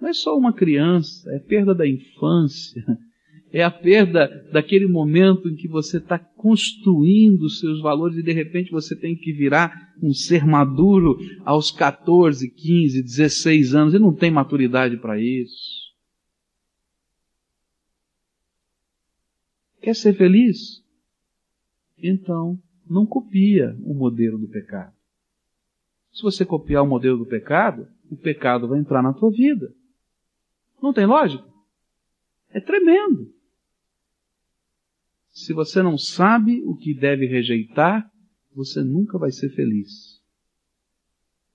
Não 0.00 0.08
é 0.08 0.12
só 0.12 0.36
uma 0.36 0.52
criança, 0.52 1.30
é 1.32 1.38
perda 1.38 1.72
da 1.72 1.86
infância, 1.86 2.84
é 3.52 3.62
a 3.62 3.70
perda 3.70 4.26
daquele 4.50 4.88
momento 4.88 5.48
em 5.48 5.54
que 5.54 5.68
você 5.68 5.98
está 5.98 6.18
construindo 6.18 7.42
os 7.42 7.60
seus 7.60 7.80
valores 7.80 8.16
e 8.16 8.22
de 8.22 8.32
repente 8.32 8.72
você 8.72 8.98
tem 8.98 9.14
que 9.14 9.32
virar 9.32 9.91
um 10.02 10.12
ser 10.12 10.44
maduro 10.44 11.16
aos 11.44 11.70
14, 11.70 12.50
15, 12.50 13.02
16 13.02 13.74
anos 13.74 13.94
e 13.94 13.98
não 13.98 14.12
tem 14.12 14.30
maturidade 14.30 14.96
para 14.96 15.20
isso. 15.20 15.92
Quer 19.80 19.94
ser 19.94 20.14
feliz? 20.14 20.82
Então, 21.96 22.60
não 22.88 23.06
copia 23.06 23.76
o 23.84 23.94
modelo 23.94 24.38
do 24.38 24.48
pecado. 24.48 24.92
Se 26.12 26.22
você 26.22 26.44
copiar 26.44 26.82
o 26.82 26.86
modelo 26.86 27.18
do 27.18 27.26
pecado, 27.26 27.88
o 28.10 28.16
pecado 28.16 28.68
vai 28.68 28.78
entrar 28.78 29.02
na 29.02 29.12
tua 29.12 29.30
vida. 29.30 29.72
Não 30.82 30.92
tem 30.92 31.06
lógica? 31.06 31.48
É 32.50 32.60
tremendo. 32.60 33.32
Se 35.30 35.54
você 35.54 35.82
não 35.82 35.96
sabe 35.96 36.62
o 36.64 36.76
que 36.76 36.92
deve 36.92 37.26
rejeitar, 37.26 38.11
você 38.54 38.82
nunca 38.82 39.18
vai 39.18 39.30
ser 39.30 39.50
feliz. 39.50 40.20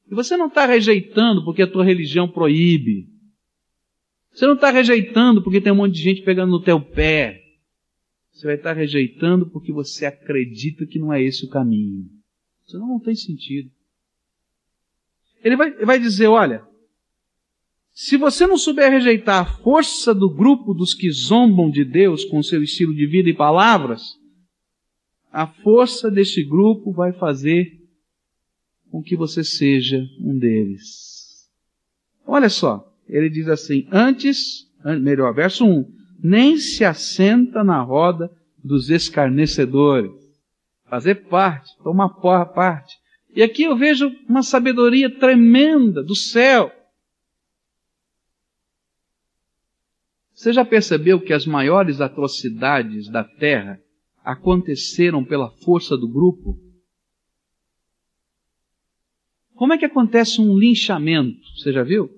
E 0.10 0.16
você 0.16 0.38
não 0.38 0.48
está 0.48 0.66
rejeitando 0.66 1.44
porque 1.44 1.62
a 1.62 1.72
tua 1.72 1.84
religião 1.84 2.28
proíbe. 2.28 3.10
Você 4.32 4.46
não 4.46 4.54
está 4.54 4.70
rejeitando 4.70 5.42
porque 5.44 5.62
tem 5.62 5.72
um 5.72 5.78
monte 5.78 5.96
de 5.96 6.02
gente 6.02 6.22
pegando 6.22 6.52
no 6.52 6.62
teu 6.62 6.80
pé. 6.80 7.44
Você 8.32 8.46
vai 8.46 8.56
estar 8.56 8.74
tá 8.74 8.80
rejeitando 8.80 9.50
porque 9.50 9.72
você 9.72 10.06
acredita 10.06 10.86
que 10.86 11.00
não 11.00 11.12
é 11.12 11.22
esse 11.22 11.46
o 11.46 11.50
caminho. 11.50 12.08
Senão 12.66 12.88
não 12.88 13.00
tem 13.00 13.16
sentido. 13.16 13.72
Ele 15.44 15.56
vai, 15.56 15.72
vai 15.84 16.00
dizer, 16.00 16.28
olha, 16.28 16.64
se 17.94 18.16
você 18.16 18.46
não 18.46 18.58
souber 18.58 18.92
rejeitar 18.92 19.42
a 19.42 19.58
força 19.60 20.14
do 20.14 20.30
grupo 20.30 20.74
dos 20.74 20.94
que 20.94 21.10
zombam 21.10 21.70
de 21.70 21.84
Deus 21.84 22.24
com 22.26 22.44
seu 22.44 22.62
estilo 22.62 22.94
de 22.94 23.08
vida 23.08 23.30
e 23.30 23.34
palavras, 23.34 24.20
a 25.32 25.48
força 25.48 26.10
deste 26.10 26.44
grupo 26.44 26.92
vai 26.92 27.14
fazer 27.14 27.80
com 28.90 29.02
que 29.02 29.16
você 29.16 29.44
seja 29.44 30.04
um 30.20 30.38
deles. 30.38 31.50
Olha 32.26 32.50
só, 32.50 32.94
ele 33.08 33.30
diz 33.30 33.48
assim: 33.48 33.88
antes, 33.92 34.68
melhor, 35.02 35.34
verso 35.34 35.66
1: 35.66 35.86
nem 36.24 36.58
se 36.58 36.84
assenta 36.84 37.64
na 37.64 37.82
roda 37.82 38.32
dos 38.64 38.90
escarnecedores. 38.90 40.12
Fazer 40.90 41.16
parte, 41.28 41.70
tomar 41.84 42.10
parte. 42.46 42.96
E 43.36 43.44
aqui 43.44 43.64
eu 43.64 43.78
vejo 43.78 44.10
uma 44.28 44.42
sabedoria 44.42 45.10
tremenda 45.10 46.02
do 46.02 46.16
céu 46.16 46.72
Você 50.38 50.54
já 50.54 50.64
percebeu 50.64 51.20
que 51.20 51.34
as 51.34 51.48
maiores 51.48 52.00
atrocidades 52.00 53.10
da 53.10 53.24
terra 53.24 53.82
aconteceram 54.28 55.24
pela 55.24 55.50
força 55.50 55.96
do 55.96 56.06
grupo? 56.06 56.60
Como 59.56 59.72
é 59.72 59.78
que 59.78 59.86
acontece 59.86 60.42
um 60.42 60.58
linchamento? 60.58 61.40
Você 61.56 61.72
já 61.72 61.82
viu? 61.82 62.10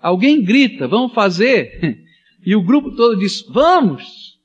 Alguém 0.00 0.42
grita, 0.42 0.88
vamos 0.88 1.12
fazer, 1.12 2.02
e 2.44 2.56
o 2.56 2.62
grupo 2.62 2.96
todo 2.96 3.18
diz, 3.18 3.42
vamos! 3.50 4.38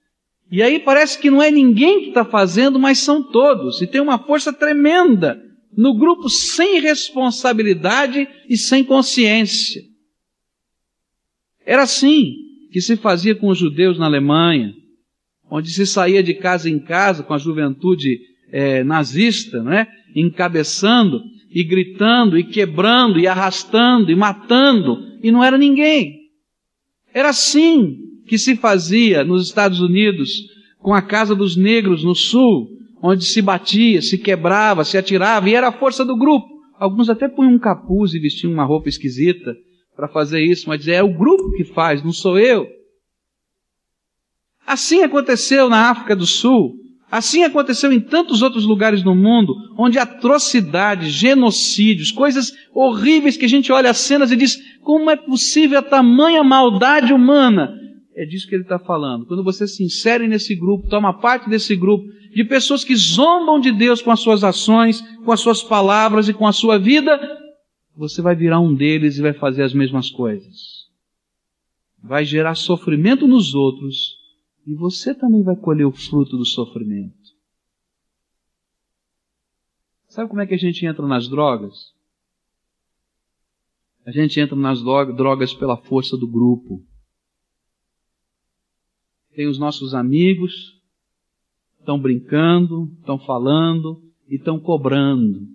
E 0.52 0.62
aí 0.62 0.80
parece 0.80 1.18
que 1.18 1.32
não 1.32 1.42
é 1.42 1.50
ninguém 1.50 2.02
que 2.02 2.08
está 2.10 2.26
fazendo, 2.26 2.78
mas 2.78 3.00
são 3.00 3.24
todos, 3.32 3.82
e 3.82 3.88
tem 3.88 4.02
uma 4.02 4.20
força 4.20 4.52
tremenda 4.52 5.42
no 5.78 5.98
grupo 5.98 6.28
sem 6.28 6.82
responsabilidade 6.82 8.28
e 8.50 8.58
sem 8.58 8.84
consciência. 8.84 9.82
Era 11.66 11.84
assim 11.84 12.36
que 12.70 12.82
se 12.82 12.98
fazia 12.98 13.34
com 13.34 13.48
os 13.48 13.58
judeus 13.58 13.98
na 13.98 14.08
Alemanha, 14.08 14.76
onde 15.52 15.70
se 15.70 15.86
saía 15.86 16.24
de 16.24 16.34
casa 16.34 16.70
em 16.70 16.80
casa 16.80 17.24
com 17.24 17.34
a 17.34 17.38
juventude 17.38 18.22
é, 18.50 18.86
nazista, 18.86 19.62
né? 19.62 19.86
encabeçando 20.16 21.22
e 21.54 21.62
gritando 21.66 22.40
e 22.40 22.46
quebrando 22.46 23.20
e 23.20 23.28
arrastando 23.28 24.10
e 24.10 24.16
matando, 24.16 24.98
e 25.22 25.30
não 25.30 25.44
era 25.44 25.58
ninguém. 25.58 26.22
Era 27.14 27.30
assim 27.30 27.98
que 28.26 28.38
se 28.38 28.56
fazia 28.56 29.26
nos 29.26 29.46
Estados 29.46 29.82
Unidos 29.82 30.32
com 30.80 30.94
a 30.94 31.02
Casa 31.02 31.36
dos 31.36 31.58
Negros 31.58 32.02
no 32.02 32.16
Sul, 32.16 32.70
onde 33.04 33.26
se 33.26 33.42
batia, 33.42 34.02
se 34.02 34.18
quebrava, 34.18 34.86
se 34.86 34.98
atirava, 34.98 35.50
e 35.50 35.54
era 35.54 35.68
a 35.68 35.74
força 35.74 36.06
do 36.06 36.18
grupo. 36.18 36.48
Alguns 36.80 37.10
até 37.10 37.28
punham 37.28 37.54
um 37.54 37.60
capuz 37.60 38.14
e 38.14 38.20
vestiam 38.20 38.54
uma 38.54 38.64
roupa 38.64 38.88
esquisita 38.88 39.54
para 39.96 40.08
fazer 40.08 40.42
isso, 40.42 40.70
mas 40.70 40.88
é 40.88 41.04
o 41.04 41.14
grupo 41.14 41.52
que 41.52 41.66
faz, 41.66 42.02
não 42.02 42.14
sou 42.14 42.40
eu. 42.40 42.68
Assim 44.72 45.04
aconteceu 45.04 45.68
na 45.68 45.90
África 45.90 46.16
do 46.16 46.26
Sul, 46.26 46.78
assim 47.12 47.44
aconteceu 47.44 47.92
em 47.92 48.00
tantos 48.00 48.42
outros 48.42 48.64
lugares 48.64 49.04
no 49.04 49.14
mundo, 49.14 49.54
onde 49.78 50.00
atrocidades, 50.00 51.12
genocídios, 51.12 52.10
coisas 52.10 52.54
horríveis 52.74 53.36
que 53.36 53.44
a 53.44 53.50
gente 53.50 53.70
olha 53.70 53.90
as 53.90 53.98
cenas 53.98 54.32
e 54.32 54.36
diz: 54.38 54.58
como 54.80 55.10
é 55.10 55.18
possível 55.18 55.80
a 55.80 55.82
tamanha 55.82 56.42
maldade 56.42 57.12
humana? 57.12 57.78
É 58.16 58.24
disso 58.26 58.48
que 58.48 58.56
ele 58.56 58.64
está 58.64 58.80
falando. 58.80 59.26
Quando 59.26 59.44
você 59.44 59.68
se 59.68 59.84
insere 59.84 60.26
nesse 60.26 60.56
grupo, 60.56 60.88
toma 60.88 61.20
parte 61.20 61.50
desse 61.50 61.76
grupo, 61.76 62.06
de 62.34 62.46
pessoas 62.46 62.86
que 62.86 62.96
zombam 62.96 63.60
de 63.60 63.74
Deus 63.74 64.02
com 64.02 64.10
as 64.10 64.22
suas 64.22 64.42
ações, 64.42 65.02
com 65.26 65.34
as 65.34 65.42
suas 65.42 65.62
palavras 65.62 66.30
e 66.30 66.34
com 66.34 66.48
a 66.48 66.54
sua 66.54 66.80
vida, 66.80 67.20
você 67.94 68.22
vai 68.22 68.36
virar 68.36 68.62
um 68.62 68.74
deles 68.74 69.18
e 69.18 69.22
vai 69.22 69.34
fazer 69.34 69.64
as 69.64 69.74
mesmas 69.74 70.10
coisas. 70.10 70.86
Vai 72.02 72.24
gerar 72.24 72.56
sofrimento 72.56 73.28
nos 73.28 73.54
outros 73.54 74.21
e 74.66 74.76
você 74.76 75.14
também 75.14 75.44
vai 75.44 75.56
colher 75.56 75.86
o 75.86 75.92
fruto 75.92 76.38
do 76.38 76.46
sofrimento. 76.46 77.32
Sabe 80.08 80.30
como 80.30 80.42
é 80.42 80.48
que 80.48 80.54
a 80.54 80.58
gente 80.58 80.86
entra 80.86 81.08
nas 81.08 81.28
drogas? 81.28 81.94
A 84.06 84.12
gente 84.12 84.40
entra 84.40 84.56
nas 84.56 84.82
drogas 84.82 85.54
pela 85.54 85.78
força 85.78 86.18
do 86.18 86.28
grupo. 86.28 86.84
Tem 89.34 89.48
os 89.48 89.58
nossos 89.58 89.94
amigos, 89.94 90.82
estão 91.80 92.00
brincando, 92.00 92.92
estão 93.00 93.18
falando 93.18 94.04
e 94.28 94.36
estão 94.36 94.60
cobrando. 94.60 95.48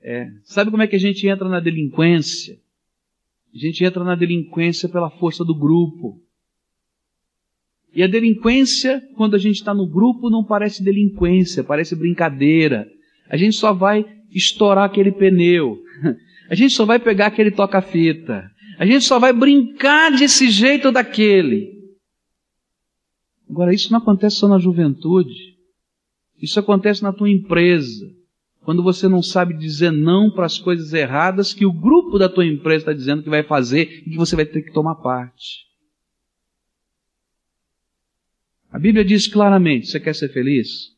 É. 0.00 0.30
Sabe 0.42 0.70
como 0.70 0.82
é 0.82 0.86
que 0.86 0.96
a 0.96 1.00
gente 1.00 1.26
entra 1.26 1.48
na 1.48 1.60
delinquência? 1.60 2.60
A 3.54 3.58
gente 3.58 3.84
entra 3.84 4.02
na 4.02 4.16
delinquência 4.16 4.88
pela 4.88 5.10
força 5.10 5.44
do 5.44 5.54
grupo. 5.54 6.20
E 7.94 8.02
a 8.02 8.06
delinquência, 8.06 9.00
quando 9.16 9.34
a 9.34 9.38
gente 9.38 9.56
está 9.56 9.72
no 9.72 9.86
grupo, 9.86 10.28
não 10.28 10.44
parece 10.44 10.82
delinquência, 10.82 11.62
parece 11.62 11.94
brincadeira. 11.94 12.86
A 13.30 13.36
gente 13.36 13.56
só 13.56 13.72
vai 13.72 14.04
estourar 14.32 14.84
aquele 14.84 15.12
pneu. 15.12 15.78
A 16.50 16.54
gente 16.54 16.74
só 16.74 16.84
vai 16.84 16.98
pegar 16.98 17.28
aquele 17.28 17.50
toca-fita. 17.50 18.44
A 18.78 18.84
gente 18.84 19.02
só 19.06 19.18
vai 19.18 19.32
brincar 19.32 20.10
desse 20.10 20.50
jeito 20.50 20.88
ou 20.88 20.92
daquele. 20.92 21.72
Agora, 23.48 23.72
isso 23.72 23.90
não 23.90 23.98
acontece 23.98 24.36
só 24.36 24.46
na 24.46 24.58
juventude. 24.58 25.56
Isso 26.42 26.60
acontece 26.60 27.02
na 27.02 27.14
tua 27.14 27.30
empresa 27.30 28.04
quando 28.64 28.82
você 28.82 29.08
não 29.08 29.22
sabe 29.22 29.54
dizer 29.54 29.90
não 29.90 30.30
para 30.30 30.46
as 30.46 30.58
coisas 30.58 30.92
erradas 30.92 31.52
que 31.52 31.66
o 31.66 31.72
grupo 31.72 32.18
da 32.18 32.28
tua 32.28 32.46
empresa 32.46 32.78
está 32.78 32.92
dizendo 32.92 33.22
que 33.22 33.28
vai 33.28 33.42
fazer 33.42 34.02
e 34.06 34.10
que 34.10 34.16
você 34.16 34.34
vai 34.34 34.46
ter 34.46 34.62
que 34.62 34.72
tomar 34.72 34.96
parte. 34.96 35.64
A 38.74 38.78
Bíblia 38.80 39.04
diz 39.04 39.28
claramente: 39.28 39.86
você 39.86 40.00
quer 40.00 40.16
ser 40.16 40.30
feliz? 40.30 40.92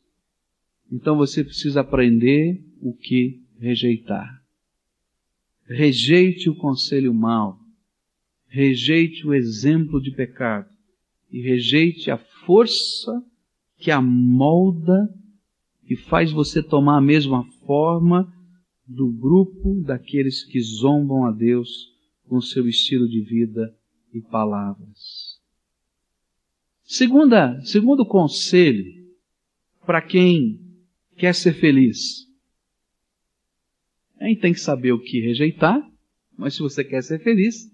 Então 0.91 1.15
você 1.15 1.43
precisa 1.43 1.81
aprender 1.81 2.59
o 2.81 2.91
que 2.91 3.39
rejeitar. 3.59 4.41
Rejeite 5.63 6.49
o 6.49 6.55
conselho 6.55 7.13
mau, 7.13 7.59
rejeite 8.47 9.27
o 9.27 9.33
exemplo 9.33 10.01
de 10.01 10.09
pecado 10.09 10.67
e 11.31 11.39
rejeite 11.43 12.09
a 12.09 12.17
força 12.17 13.23
que 13.77 13.91
amolda 13.91 15.07
e 15.87 15.95
faz 15.95 16.31
você 16.31 16.63
tomar 16.63 16.97
a 16.97 17.01
mesma 17.01 17.43
forma 17.67 18.33
do 18.87 19.11
grupo 19.11 19.83
daqueles 19.85 20.43
que 20.43 20.59
zombam 20.59 21.25
a 21.25 21.31
Deus 21.31 21.93
com 22.27 22.41
seu 22.41 22.67
estilo 22.67 23.07
de 23.07 23.21
vida 23.21 23.71
e 24.11 24.19
palavras. 24.19 25.16
Segunda, 26.87 27.59
segundo 27.65 28.05
conselho 28.05 28.85
para 29.85 30.01
quem 30.01 30.57
quer 31.17 31.35
ser 31.35 31.51
feliz. 31.51 32.25
A 34.17 34.25
gente 34.25 34.39
tem 34.39 34.53
que 34.53 34.59
saber 34.61 34.93
o 34.93 34.99
que 35.01 35.19
rejeitar, 35.19 35.85
mas 36.37 36.53
se 36.53 36.61
você 36.61 36.85
quer 36.85 37.03
ser 37.03 37.19
feliz, 37.19 37.69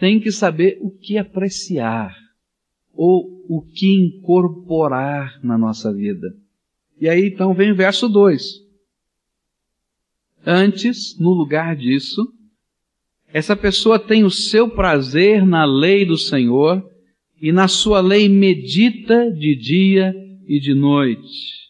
tem 0.00 0.18
que 0.18 0.32
saber 0.32 0.78
o 0.80 0.90
que 0.90 1.16
apreciar 1.16 2.12
ou 2.92 3.44
o 3.48 3.62
que 3.62 3.86
incorporar 3.86 5.38
na 5.44 5.56
nossa 5.56 5.94
vida. 5.94 6.36
E 7.00 7.08
aí 7.08 7.24
então 7.24 7.54
vem 7.54 7.70
o 7.70 7.76
verso 7.76 8.08
2. 8.08 8.66
Antes, 10.44 11.16
no 11.20 11.30
lugar 11.30 11.76
disso, 11.76 12.34
essa 13.28 13.54
pessoa 13.54 13.96
tem 13.96 14.24
o 14.24 14.30
seu 14.30 14.68
prazer 14.68 15.46
na 15.46 15.64
lei 15.64 16.04
do 16.04 16.18
Senhor 16.18 16.95
e 17.40 17.52
na 17.52 17.68
sua 17.68 18.00
lei 18.00 18.28
medita 18.28 19.30
de 19.30 19.54
dia 19.54 20.14
e 20.48 20.58
de 20.58 20.74
noite. 20.74 21.66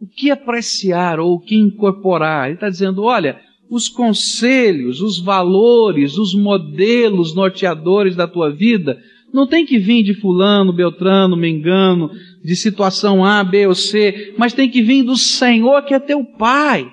O 0.00 0.06
que 0.06 0.30
apreciar 0.30 1.18
ou 1.18 1.34
o 1.34 1.40
que 1.40 1.54
incorporar? 1.54 2.46
Ele 2.46 2.54
está 2.54 2.68
dizendo: 2.68 3.02
olha, 3.02 3.40
os 3.70 3.88
conselhos, 3.88 5.00
os 5.00 5.18
valores, 5.18 6.18
os 6.18 6.34
modelos 6.34 7.34
norteadores 7.34 8.14
da 8.14 8.28
tua 8.28 8.50
vida 8.50 8.98
não 9.32 9.46
tem 9.46 9.66
que 9.66 9.78
vir 9.78 10.02
de 10.02 10.14
fulano, 10.14 10.72
beltrano, 10.72 11.36
mengano, 11.36 12.10
de 12.42 12.54
situação 12.56 13.24
A, 13.24 13.42
B 13.42 13.66
ou 13.66 13.74
C, 13.74 14.34
mas 14.38 14.52
tem 14.52 14.70
que 14.70 14.82
vir 14.82 15.02
do 15.02 15.16
Senhor 15.16 15.82
que 15.82 15.94
é 15.94 15.98
teu 15.98 16.24
Pai. 16.24 16.90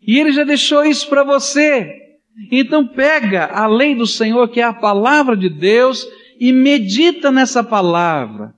E 0.00 0.18
Ele 0.18 0.32
já 0.32 0.44
deixou 0.44 0.84
isso 0.84 1.08
para 1.08 1.24
você. 1.24 1.90
Então 2.52 2.86
pega 2.86 3.46
a 3.46 3.66
lei 3.66 3.94
do 3.94 4.06
Senhor, 4.06 4.48
que 4.48 4.60
é 4.60 4.64
a 4.64 4.72
palavra 4.72 5.36
de 5.36 5.48
Deus, 5.48 6.06
e 6.38 6.52
medita 6.52 7.30
nessa 7.30 7.62
palavra. 7.62 8.54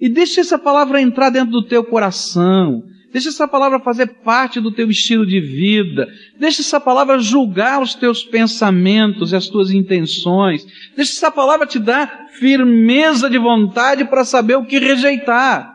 E 0.00 0.08
deixa 0.08 0.40
essa 0.40 0.58
palavra 0.58 1.00
entrar 1.00 1.30
dentro 1.30 1.52
do 1.52 1.62
teu 1.62 1.84
coração. 1.84 2.84
Deixa 3.12 3.28
essa 3.28 3.46
palavra 3.46 3.78
fazer 3.78 4.06
parte 4.24 4.60
do 4.60 4.72
teu 4.72 4.90
estilo 4.90 5.24
de 5.24 5.40
vida. 5.40 6.08
Deixa 6.38 6.62
essa 6.62 6.80
palavra 6.80 7.18
julgar 7.18 7.80
os 7.80 7.94
teus 7.94 8.24
pensamentos 8.24 9.30
e 9.30 9.36
as 9.36 9.48
tuas 9.48 9.70
intenções. 9.70 10.66
Deixa 10.96 11.12
essa 11.12 11.30
palavra 11.30 11.64
te 11.66 11.78
dar 11.78 12.28
firmeza 12.32 13.30
de 13.30 13.38
vontade 13.38 14.04
para 14.04 14.24
saber 14.24 14.56
o 14.56 14.66
que 14.66 14.80
rejeitar. 14.80 15.74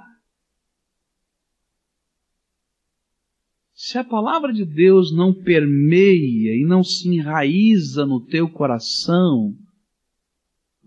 Se 3.73 3.97
a 3.97 4.03
palavra 4.03 4.51
de 4.51 4.65
Deus 4.65 5.15
não 5.15 5.33
permeia 5.33 6.53
e 6.53 6.65
não 6.67 6.83
se 6.83 7.07
enraiza 7.07 8.05
no 8.05 8.19
teu 8.19 8.49
coração, 8.49 9.55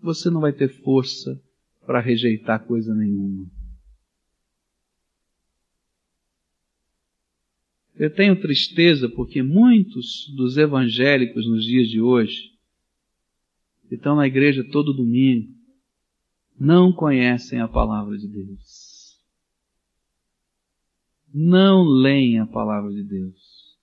você 0.02 0.28
não 0.28 0.40
vai 0.40 0.52
ter 0.52 0.68
força 0.68 1.40
para 1.86 2.00
rejeitar 2.00 2.64
coisa 2.66 2.94
nenhuma. 2.94 3.46
Eu 7.94 8.12
tenho 8.12 8.40
tristeza 8.40 9.08
porque 9.08 9.42
muitos 9.42 10.32
dos 10.34 10.56
evangélicos 10.56 11.46
nos 11.46 11.64
dias 11.64 11.88
de 11.88 12.00
hoje, 12.00 12.52
que 13.88 13.94
estão 13.94 14.16
na 14.16 14.26
igreja 14.26 14.64
todo 14.64 14.92
domingo, 14.92 15.52
não 16.58 16.92
conhecem 16.92 17.60
a 17.60 17.68
palavra 17.68 18.16
de 18.18 18.26
Deus. 18.26 19.16
Não 21.32 21.84
leem 21.84 22.40
a 22.40 22.46
palavra 22.46 22.90
de 22.92 23.02
Deus. 23.02 23.78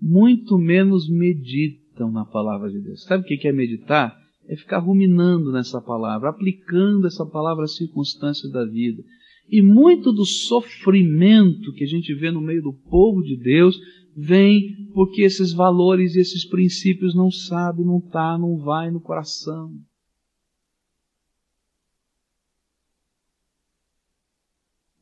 Muito 0.00 0.58
menos 0.58 1.08
meditam 1.08 2.10
na 2.10 2.24
palavra 2.24 2.70
de 2.70 2.80
Deus. 2.80 3.04
Sabe 3.04 3.24
o 3.24 3.26
que 3.26 3.46
é 3.46 3.52
meditar? 3.52 4.17
É 4.48 4.56
ficar 4.56 4.78
ruminando 4.78 5.52
nessa 5.52 5.80
palavra, 5.80 6.30
aplicando 6.30 7.06
essa 7.06 7.24
palavra 7.26 7.64
às 7.64 7.76
circunstâncias 7.76 8.50
da 8.50 8.64
vida. 8.64 9.02
E 9.50 9.60
muito 9.62 10.12
do 10.12 10.24
sofrimento 10.24 11.72
que 11.74 11.84
a 11.84 11.86
gente 11.86 12.14
vê 12.14 12.30
no 12.30 12.40
meio 12.40 12.62
do 12.62 12.72
povo 12.72 13.22
de 13.22 13.36
Deus 13.36 13.78
vem 14.16 14.88
porque 14.94 15.22
esses 15.22 15.52
valores 15.52 16.14
e 16.14 16.20
esses 16.20 16.44
princípios 16.44 17.14
não 17.14 17.30
sabe, 17.30 17.84
não 17.84 18.00
tá, 18.00 18.38
não 18.38 18.56
vai 18.56 18.90
no 18.90 19.00
coração. 19.00 19.72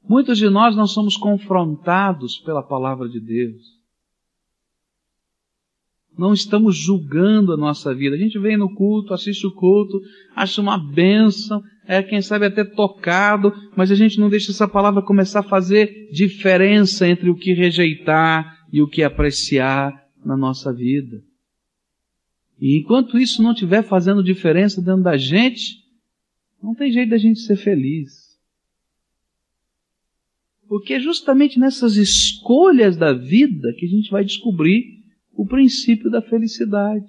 Muitos 0.09 0.39
de 0.39 0.49
nós 0.49 0.77
não 0.77 0.87
somos 0.87 1.17
confrontados 1.17 2.39
pela 2.39 2.63
palavra 2.63 3.09
de 3.09 3.21
Deus 3.21 3.76
não 6.19 6.33
estamos 6.33 6.77
julgando 6.77 7.53
a 7.53 7.57
nossa 7.57 7.95
vida. 7.95 8.17
A 8.17 8.19
gente 8.19 8.39
vem 8.39 8.57
no 8.57 8.75
culto, 8.75 9.13
assiste 9.13 9.47
o 9.47 9.53
culto, 9.53 10.01
acha 10.35 10.61
uma 10.61 10.79
bênção, 10.79 11.63
é 11.87 12.03
quem 12.03 12.23
sabe 12.23 12.47
até 12.47 12.65
tocado, 12.65 13.53
mas 13.77 13.91
a 13.91 13.95
gente 13.95 14.19
não 14.19 14.31
deixa 14.31 14.51
essa 14.51 14.67
palavra 14.67 15.03
começar 15.03 15.41
a 15.41 15.49
fazer 15.49 16.11
diferença 16.11 17.07
entre 17.07 17.29
o 17.29 17.37
que 17.37 17.53
rejeitar 17.53 18.67
e 18.73 18.81
o 18.81 18.89
que 18.89 19.03
apreciar 19.03 19.93
na 20.25 20.37
nossa 20.37 20.73
vida. 20.73 21.23
E 22.59 22.79
enquanto 22.79 23.19
isso 23.19 23.43
não 23.43 23.53
estiver 23.53 23.83
fazendo 23.83 24.25
diferença 24.25 24.81
dentro 24.81 25.03
da 25.03 25.19
gente, 25.19 25.85
não 26.63 26.75
tem 26.75 26.91
jeito 26.91 27.11
da 27.11 27.19
gente 27.19 27.41
ser 27.41 27.57
feliz. 27.57 28.27
Porque 30.67 30.95
é 30.95 31.01
justamente 31.01 31.61
nessas 31.61 31.97
escolhas 31.97 32.97
da 32.97 33.13
vida 33.13 33.73
que 33.75 33.85
a 33.85 33.89
gente 33.89 34.11
vai 34.11 34.25
descobrir 34.25 34.96
o 35.37 35.47
princípio 35.47 36.11
da 36.11 36.23
felicidade. 36.23 37.07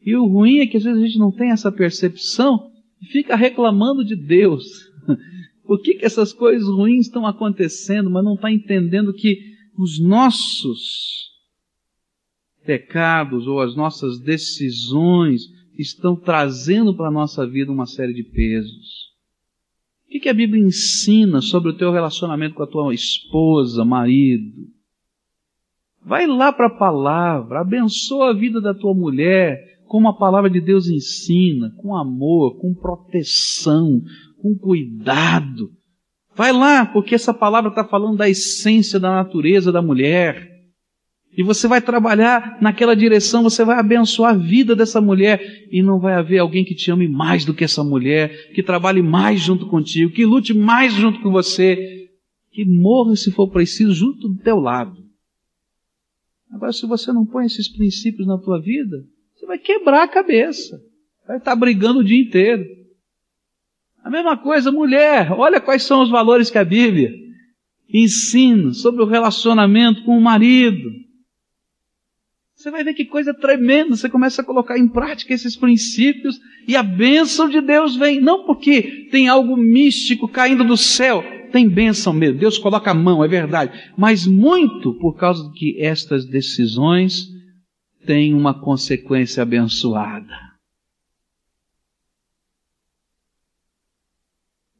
E 0.00 0.14
o 0.14 0.26
ruim 0.26 0.58
é 0.58 0.66
que 0.66 0.76
às 0.76 0.84
vezes 0.84 1.02
a 1.02 1.06
gente 1.06 1.18
não 1.18 1.32
tem 1.32 1.50
essa 1.50 1.72
percepção 1.72 2.70
e 3.00 3.06
fica 3.06 3.34
reclamando 3.36 4.04
de 4.04 4.16
Deus. 4.16 4.64
Por 5.64 5.80
que, 5.82 5.94
que 5.94 6.04
essas 6.04 6.32
coisas 6.32 6.68
ruins 6.68 7.06
estão 7.06 7.26
acontecendo, 7.26 8.10
mas 8.10 8.24
não 8.24 8.34
está 8.34 8.50
entendendo 8.52 9.12
que 9.12 9.38
os 9.76 10.00
nossos 10.00 11.26
pecados 12.64 13.46
ou 13.46 13.60
as 13.60 13.76
nossas 13.76 14.18
decisões 14.20 15.42
estão 15.78 16.16
trazendo 16.16 16.94
para 16.94 17.08
a 17.08 17.12
nossa 17.12 17.46
vida 17.46 17.70
uma 17.70 17.86
série 17.86 18.14
de 18.14 18.24
pesos. 18.24 19.06
O 20.06 20.10
que, 20.10 20.20
que 20.20 20.28
a 20.28 20.34
Bíblia 20.34 20.64
ensina 20.64 21.40
sobre 21.40 21.70
o 21.70 21.76
teu 21.76 21.92
relacionamento 21.92 22.54
com 22.54 22.62
a 22.62 22.66
tua 22.66 22.94
esposa, 22.94 23.84
marido? 23.84 24.75
Vai 26.06 26.24
lá 26.24 26.52
para 26.52 26.68
a 26.68 26.78
palavra, 26.78 27.60
abençoa 27.60 28.30
a 28.30 28.32
vida 28.32 28.60
da 28.60 28.72
tua 28.72 28.94
mulher, 28.94 29.58
como 29.88 30.08
a 30.08 30.16
palavra 30.16 30.48
de 30.48 30.60
Deus 30.60 30.88
ensina, 30.88 31.72
com 31.78 31.96
amor, 31.96 32.60
com 32.60 32.72
proteção, 32.72 34.00
com 34.40 34.56
cuidado. 34.56 35.68
Vai 36.32 36.52
lá, 36.52 36.86
porque 36.86 37.16
essa 37.16 37.34
palavra 37.34 37.70
está 37.70 37.84
falando 37.84 38.18
da 38.18 38.28
essência 38.28 39.00
da 39.00 39.10
natureza 39.10 39.72
da 39.72 39.82
mulher. 39.82 40.48
E 41.36 41.42
você 41.42 41.66
vai 41.66 41.80
trabalhar 41.80 42.56
naquela 42.60 42.94
direção, 42.94 43.42
você 43.42 43.64
vai 43.64 43.76
abençoar 43.76 44.34
a 44.34 44.38
vida 44.38 44.76
dessa 44.76 45.00
mulher. 45.00 45.40
E 45.72 45.82
não 45.82 45.98
vai 45.98 46.14
haver 46.14 46.38
alguém 46.38 46.64
que 46.64 46.74
te 46.76 46.88
ame 46.88 47.08
mais 47.08 47.44
do 47.44 47.52
que 47.52 47.64
essa 47.64 47.82
mulher, 47.82 48.52
que 48.54 48.62
trabalhe 48.62 49.02
mais 49.02 49.40
junto 49.40 49.66
contigo, 49.66 50.12
que 50.12 50.24
lute 50.24 50.54
mais 50.54 50.92
junto 50.92 51.20
com 51.20 51.32
você, 51.32 52.06
que 52.52 52.64
morra 52.64 53.16
se 53.16 53.32
for 53.32 53.48
preciso 53.50 53.92
junto 53.92 54.28
do 54.28 54.36
teu 54.36 54.60
lado. 54.60 55.05
Agora, 56.50 56.72
se 56.72 56.86
você 56.86 57.12
não 57.12 57.26
põe 57.26 57.46
esses 57.46 57.68
princípios 57.68 58.26
na 58.26 58.38
tua 58.38 58.60
vida, 58.60 59.04
você 59.34 59.46
vai 59.46 59.58
quebrar 59.58 60.04
a 60.04 60.08
cabeça. 60.08 60.80
Vai 61.26 61.38
estar 61.38 61.56
brigando 61.56 62.00
o 62.00 62.04
dia 62.04 62.20
inteiro. 62.20 62.64
A 64.02 64.08
mesma 64.08 64.36
coisa, 64.36 64.70
mulher, 64.70 65.32
olha 65.32 65.60
quais 65.60 65.82
são 65.82 66.02
os 66.02 66.10
valores 66.10 66.50
que 66.50 66.58
a 66.58 66.64
Bíblia 66.64 67.12
ensina 67.92 68.72
sobre 68.72 69.02
o 69.02 69.06
relacionamento 69.06 70.04
com 70.04 70.16
o 70.16 70.20
marido. 70.20 70.90
Você 72.54 72.70
vai 72.70 72.82
ver 72.82 72.94
que 72.94 73.04
coisa 73.04 73.34
tremenda. 73.34 73.94
Você 73.94 74.08
começa 74.08 74.40
a 74.40 74.44
colocar 74.44 74.78
em 74.78 74.88
prática 74.88 75.34
esses 75.34 75.56
princípios 75.56 76.40
e 76.66 76.74
a 76.74 76.82
bênção 76.82 77.48
de 77.48 77.60
Deus 77.60 77.96
vem. 77.96 78.20
Não 78.20 78.44
porque 78.44 79.08
tem 79.10 79.28
algo 79.28 79.56
místico 79.56 80.26
caindo 80.26 80.64
do 80.64 80.76
céu, 80.76 81.22
tem 81.56 81.70
bênção 81.70 82.12
mesmo, 82.12 82.38
Deus 82.38 82.58
coloca 82.58 82.90
a 82.90 82.94
mão, 82.94 83.24
é 83.24 83.28
verdade, 83.28 83.90
mas 83.96 84.26
muito 84.26 84.92
por 84.98 85.14
causa 85.14 85.42
de 85.48 85.58
que 85.58 85.80
estas 85.80 86.26
decisões 86.26 87.28
têm 88.04 88.34
uma 88.34 88.60
consequência 88.60 89.42
abençoada. 89.42 90.34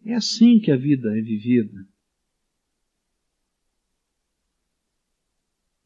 É 0.04 0.12
assim 0.12 0.60
que 0.60 0.70
a 0.70 0.76
vida 0.76 1.08
é 1.16 1.22
vivida. 1.22 1.88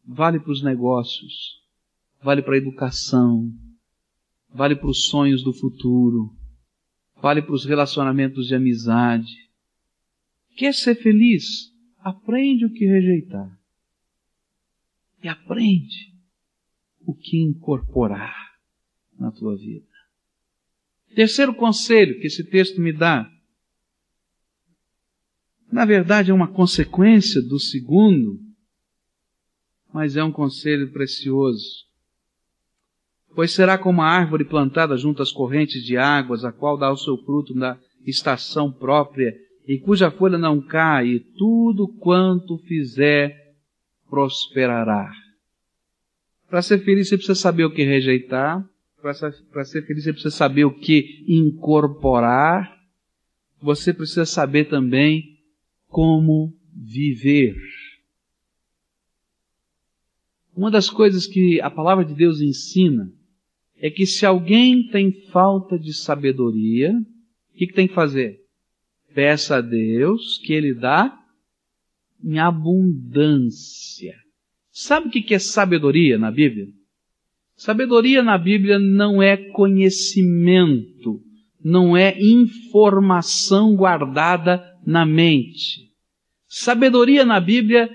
Vale 0.04 0.40
para 0.40 0.50
os 0.50 0.60
negócios, 0.60 1.62
vale 2.20 2.42
para 2.42 2.54
a 2.54 2.58
educação, 2.58 3.48
vale 4.52 4.74
para 4.74 4.90
os 4.90 5.04
sonhos 5.04 5.44
do 5.44 5.52
futuro, 5.52 6.36
vale 7.22 7.40
para 7.42 7.54
os 7.54 7.64
relacionamentos 7.64 8.48
de 8.48 8.56
amizade, 8.56 9.49
Quer 10.60 10.74
ser 10.74 10.94
feliz? 10.94 11.74
Aprende 12.00 12.66
o 12.66 12.70
que 12.70 12.84
rejeitar. 12.84 13.58
E 15.22 15.26
aprende 15.26 16.14
o 17.00 17.14
que 17.14 17.38
incorporar 17.38 18.36
na 19.18 19.32
tua 19.32 19.56
vida. 19.56 19.88
Terceiro 21.14 21.54
conselho 21.54 22.20
que 22.20 22.26
esse 22.26 22.44
texto 22.44 22.78
me 22.78 22.92
dá, 22.92 23.26
na 25.72 25.86
verdade 25.86 26.30
é 26.30 26.34
uma 26.34 26.52
consequência 26.52 27.40
do 27.40 27.58
segundo, 27.58 28.38
mas 29.90 30.14
é 30.14 30.22
um 30.22 30.30
conselho 30.30 30.92
precioso. 30.92 31.86
Pois 33.34 33.50
será 33.52 33.78
como 33.78 34.02
a 34.02 34.06
árvore 34.06 34.44
plantada 34.44 34.94
junto 34.98 35.22
às 35.22 35.32
correntes 35.32 35.82
de 35.82 35.96
águas, 35.96 36.44
a 36.44 36.52
qual 36.52 36.76
dá 36.76 36.92
o 36.92 36.98
seu 36.98 37.16
fruto 37.16 37.54
na 37.54 37.80
estação 38.04 38.70
própria 38.70 39.34
e 39.66 39.78
cuja 39.78 40.10
folha 40.10 40.38
não 40.38 40.60
cai, 40.60 41.20
tudo 41.36 41.88
quanto 41.88 42.58
fizer 42.58 43.54
prosperará. 44.08 45.12
Para 46.48 46.62
ser 46.62 46.78
feliz 46.80 47.08
você 47.08 47.16
precisa 47.16 47.36
saber 47.36 47.64
o 47.64 47.70
que 47.70 47.84
rejeitar, 47.84 48.68
para 49.00 49.14
ser 49.64 49.86
feliz 49.86 50.04
você 50.04 50.12
precisa 50.12 50.34
saber 50.34 50.64
o 50.64 50.74
que 50.74 51.24
incorporar, 51.28 52.76
você 53.62 53.94
precisa 53.94 54.26
saber 54.26 54.64
também 54.64 55.38
como 55.88 56.52
viver. 56.74 57.56
Uma 60.56 60.70
das 60.70 60.90
coisas 60.90 61.26
que 61.26 61.60
a 61.60 61.70
palavra 61.70 62.04
de 62.04 62.14
Deus 62.14 62.40
ensina 62.40 63.12
é 63.76 63.90
que 63.90 64.04
se 64.04 64.26
alguém 64.26 64.88
tem 64.88 65.12
falta 65.28 65.78
de 65.78 65.94
sabedoria, 65.94 66.92
o 66.92 67.56
que, 67.56 67.66
que 67.66 67.72
tem 67.72 67.88
que 67.88 67.94
fazer? 67.94 68.39
Peça 69.14 69.56
a 69.56 69.60
Deus 69.60 70.38
que 70.38 70.52
Ele 70.52 70.74
dá 70.74 71.16
em 72.22 72.38
abundância. 72.38 74.14
Sabe 74.70 75.08
o 75.08 75.10
que 75.10 75.34
é 75.34 75.38
sabedoria 75.38 76.18
na 76.18 76.30
Bíblia? 76.30 76.68
Sabedoria 77.56 78.22
na 78.22 78.38
Bíblia 78.38 78.78
não 78.78 79.22
é 79.22 79.36
conhecimento, 79.36 81.20
não 81.62 81.96
é 81.96 82.18
informação 82.18 83.74
guardada 83.74 84.64
na 84.86 85.04
mente. 85.04 85.90
Sabedoria 86.46 87.24
na 87.24 87.38
Bíblia, 87.38 87.90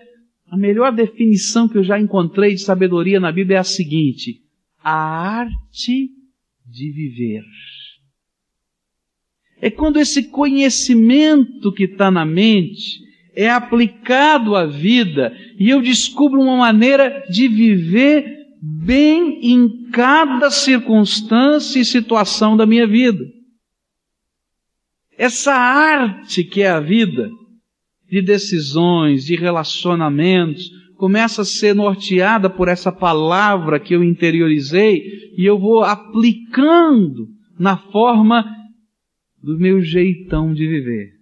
a 0.48 0.58
melhor 0.58 0.92
definição 0.92 1.68
que 1.68 1.78
eu 1.78 1.84
já 1.84 2.00
encontrei 2.00 2.54
de 2.54 2.62
sabedoria 2.62 3.20
na 3.20 3.32
Bíblia 3.32 3.58
é 3.58 3.60
a 3.60 3.64
seguinte: 3.64 4.44
a 4.84 4.92
arte 4.92 6.10
de 6.66 6.92
viver 6.92 7.44
é 9.66 9.72
quando 9.72 10.00
esse 10.00 10.30
conhecimento 10.30 11.74
que 11.74 11.86
está 11.86 12.12
na 12.12 12.24
mente 12.24 13.00
é 13.36 13.50
aplicado 13.50 14.56
à 14.56 14.64
vida 14.64 15.36
e 15.60 15.72
eu 15.72 15.82
descubro 15.82 16.40
uma 16.40 16.56
maneira 16.56 17.26
de 17.32 17.48
viver 17.48 18.46
bem 18.62 19.40
em 19.42 19.90
cada 19.90 20.52
circunstância 20.52 21.80
e 21.80 21.84
situação 21.84 22.56
da 22.56 22.64
minha 22.68 22.86
vida. 22.86 23.26
Essa 25.18 25.56
arte 25.56 26.44
que 26.44 26.62
é 26.62 26.70
a 26.70 26.80
vida, 26.80 27.28
de 28.08 28.22
decisões, 28.22 29.26
de 29.26 29.36
relacionamentos, 29.36 30.70
começa 30.96 31.42
a 31.42 31.46
ser 31.46 31.74
norteada 31.74 32.52
por 32.52 32.68
essa 32.68 32.92
palavra 32.92 33.80
que 33.80 33.96
eu 33.96 34.04
interiorizei 34.04 35.02
e 35.36 35.44
eu 35.44 35.58
vou 35.58 35.84
aplicando 35.84 37.30
na 37.58 37.76
forma 37.78 38.46
do 39.46 39.60
meu 39.60 39.82
jeitão 39.82 40.54
de 40.54 40.68
viver. 40.68 41.14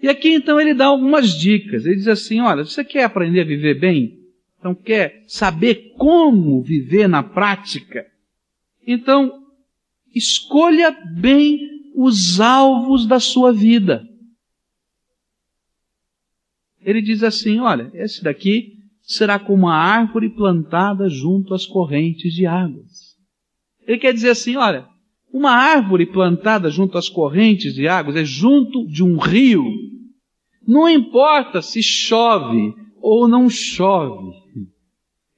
E 0.00 0.08
aqui 0.08 0.32
então 0.32 0.60
ele 0.60 0.74
dá 0.74 0.86
algumas 0.86 1.38
dicas. 1.38 1.84
Ele 1.84 1.96
diz 1.96 2.08
assim: 2.08 2.40
olha, 2.40 2.64
você 2.64 2.84
quer 2.84 3.04
aprender 3.04 3.40
a 3.40 3.44
viver 3.44 3.78
bem? 3.78 4.18
Então 4.58 4.74
quer 4.74 5.24
saber 5.26 5.92
como 5.96 6.62
viver 6.62 7.08
na 7.08 7.22
prática? 7.22 8.06
Então, 8.86 9.38
Escolha 10.14 10.90
bem 10.90 11.92
os 11.94 12.40
alvos 12.40 13.06
da 13.06 13.20
sua 13.20 13.52
vida. 13.52 14.04
Ele 16.80 17.02
diz 17.02 17.22
assim: 17.22 17.60
olha, 17.60 17.90
esse 17.94 18.22
daqui 18.22 18.78
será 19.02 19.38
como 19.38 19.66
uma 19.66 19.74
árvore 19.74 20.30
plantada 20.30 21.08
junto 21.08 21.54
às 21.54 21.66
correntes 21.66 22.32
de 22.32 22.46
águas. 22.46 23.16
Ele 23.86 23.98
quer 23.98 24.12
dizer 24.12 24.30
assim: 24.30 24.56
olha, 24.56 24.88
uma 25.32 25.50
árvore 25.50 26.06
plantada 26.06 26.70
junto 26.70 26.96
às 26.96 27.08
correntes 27.08 27.74
de 27.74 27.86
águas 27.86 28.16
é 28.16 28.24
junto 28.24 28.86
de 28.86 29.02
um 29.02 29.18
rio. 29.18 29.64
Não 30.66 30.88
importa 30.88 31.60
se 31.62 31.82
chove 31.82 32.74
ou 33.00 33.28
não 33.28 33.48
chove. 33.48 34.32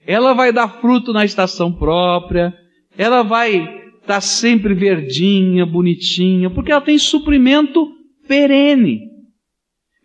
Ela 0.06 0.32
vai 0.32 0.52
dar 0.52 0.80
fruto 0.80 1.12
na 1.12 1.24
estação 1.24 1.72
própria, 1.72 2.54
ela 2.96 3.22
vai 3.22 3.56
estar 3.56 4.00
tá 4.06 4.20
sempre 4.20 4.74
verdinha, 4.74 5.66
bonitinha, 5.66 6.50
porque 6.50 6.72
ela 6.72 6.80
tem 6.80 6.98
suprimento 6.98 7.86
perene. 8.26 9.10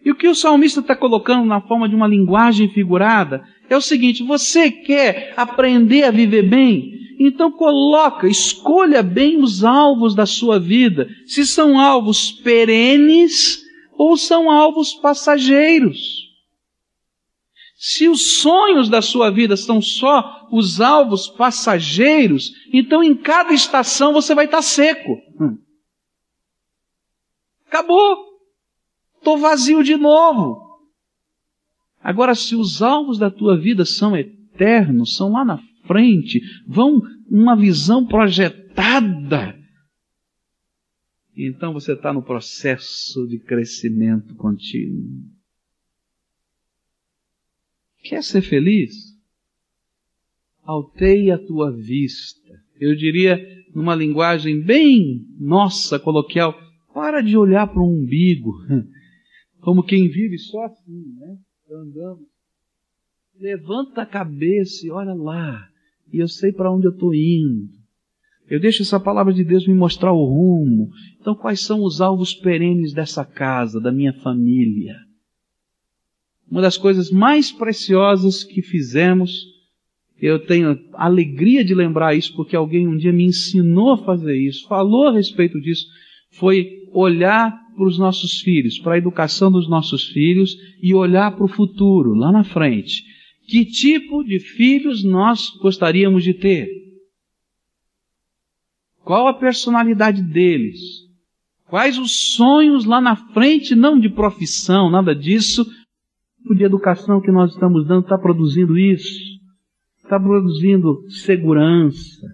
E 0.04 0.12
o 0.12 0.15
que 0.15 0.28
o 0.28 0.36
salmista 0.36 0.82
está 0.82 0.95
colocando 0.95 1.45
na 1.45 1.62
forma 1.62 1.89
de 1.89 1.95
uma 1.95 2.08
linguagem 2.08 2.69
figurada 2.69 3.43
é 3.69 3.76
o 3.76 3.82
seguinte: 3.82 4.24
você 4.24 4.69
quer 4.69 5.34
aprender 5.36 6.04
a 6.04 6.12
viver 6.12 6.43
bem? 6.43 6.91
Então 7.19 7.51
coloca, 7.51 8.28
escolha 8.28 9.01
bem 9.01 9.41
os 9.41 9.63
alvos 9.63 10.13
da 10.15 10.25
sua 10.25 10.60
vida, 10.60 11.08
se 11.25 11.45
são 11.45 11.80
alvos 11.80 12.32
perenes 12.32 13.63
ou 13.93 14.17
são 14.17 14.51
alvos 14.51 14.93
passageiros. 14.93 16.25
Se 17.78 18.08
os 18.08 18.38
sonhos 18.41 18.89
da 18.89 19.01
sua 19.01 19.30
vida 19.30 19.56
são 19.56 19.82
só 19.82 20.47
os 20.51 20.82
alvos 20.82 21.28
passageiros, 21.28 22.51
então 22.73 23.04
em 23.04 23.15
cada 23.15 23.54
estação 23.54 24.13
você 24.13 24.34
vai 24.34 24.45
estar 24.45 24.62
seco. 24.62 25.17
Hum. 25.39 25.58
Acabou. 27.67 28.25
Estou 29.17 29.38
vazio 29.38 29.84
de 29.84 29.97
novo. 29.97 30.65
Agora, 32.01 32.36
se 32.36 32.56
os 32.56 32.82
alvos 32.82 33.17
da 33.17 33.32
tua 33.32 33.58
vida 33.58 33.84
são 33.84 34.15
eternos, 34.15 35.15
são 35.15 35.32
lá 35.32 35.43
na 35.43 35.60
frente, 35.86 36.41
vão 36.67 37.02
uma 37.30 37.56
visão 37.56 38.06
projetada, 38.06 39.56
então 41.36 41.74
você 41.74 41.93
está 41.93 42.13
no 42.13 42.24
processo 42.24 43.28
de 43.28 43.38
crescimento 43.39 44.36
contínuo. 44.36 45.04
Quer 48.02 48.24
ser 48.24 48.41
feliz? 48.41 49.15
Alteie 50.63 51.32
a 51.32 51.38
tua 51.38 51.71
vista. 51.71 52.63
Eu 52.80 52.95
diria, 52.95 53.38
numa 53.74 53.95
linguagem 53.95 54.62
bem 54.62 55.26
nossa, 55.38 56.00
coloquial, 56.00 56.58
para 56.93 57.21
de 57.21 57.36
olhar 57.36 57.67
para 57.67 57.82
o 57.82 58.00
umbigo, 58.00 58.54
como 59.60 59.84
quem 59.84 60.08
vive 60.08 60.38
só 60.38 60.63
assim, 60.65 61.13
né? 61.19 61.38
Andando. 61.69 62.26
Levanta 63.38 64.04
a 64.04 64.06
cabeça 64.06 64.86
e 64.86 64.91
olha 64.91 65.13
lá. 65.13 65.69
E 66.12 66.20
eu 66.20 66.28
sei 66.28 66.52
para 66.52 66.72
onde 66.72 66.88
eu 66.88 66.91
estou 66.91 67.13
indo. 67.13 67.70
Eu 68.50 68.60
deixo 68.60 68.84
essa 68.84 69.00
palavra 69.00 69.34
de 69.34 69.44
Deus 69.44 69.68
me 69.68 69.74
mostrar 69.74 70.13
o 70.13 70.26
rumo. 70.26 70.89
Então, 71.20 71.36
quais 71.36 71.62
são 71.62 71.84
os 71.84 72.00
alvos 72.00 72.34
perenes 72.34 72.94
dessa 72.94 73.26
casa, 73.26 73.82
da 73.82 73.91
minha 73.91 74.13
família? 74.13 74.96
uma 76.50 76.62
das 76.62 76.78
coisas 76.78 77.12
mais 77.12 77.52
preciosas 77.52 78.44
que 78.44 78.62
fizemos. 78.62 79.46
Eu 80.22 80.39
tenho 80.39 80.80
alegria 80.94 81.63
de 81.65 81.76
lembrar 81.76 82.15
isso 82.15 82.34
porque 82.36 82.56
alguém 82.56 82.88
um 82.88 82.96
dia 82.96 83.12
me 83.12 83.26
ensinou 83.26 83.91
a 83.91 83.98
fazer 83.98 84.38
isso, 84.38 84.68
falou 84.68 85.08
a 85.08 85.13
respeito 85.13 85.60
disso. 85.60 85.86
Foi 86.32 86.84
olhar 86.94 87.54
para 87.76 87.86
os 87.86 88.00
nossos 88.00 88.39
filhos, 88.39 88.80
para 88.80 88.94
a 88.94 88.98
educação 88.98 89.52
dos 89.52 89.68
nossos 89.68 90.08
filhos 90.08 90.56
e 90.82 90.94
olhar 90.94 91.36
para 91.36 91.44
o 91.44 91.50
futuro, 91.50 92.13
lá 92.13 92.32
na 92.32 92.44
frente. 92.44 93.04
Que 93.47 93.65
tipo 93.65 94.23
de 94.23 94.39
filhos 94.39 95.03
nós 95.03 95.49
gostaríamos 95.62 96.23
de 96.23 96.34
ter? 96.34 96.67
Qual 99.03 99.27
a 99.27 99.34
personalidade 99.34 100.21
deles? 100.23 100.79
Quais 101.67 101.97
os 101.97 102.34
sonhos 102.36 102.86
lá 102.86 102.99
na 102.99 103.15
frente, 103.15 103.75
não 103.75 103.99
de 103.99 104.10
profissão, 104.10 104.89
nada 104.89 105.15
disso, 105.15 105.65
tipo 106.38 106.55
de 106.55 106.63
educação 106.63 107.21
que 107.21 107.31
nós 107.31 107.51
estamos 107.51 107.88
dando 107.88 108.03
está 108.03 108.17
produzindo 108.17 108.77
isso? 108.77 109.36
Está 110.03 110.19
produzindo 110.19 111.03
segurança, 111.10 112.27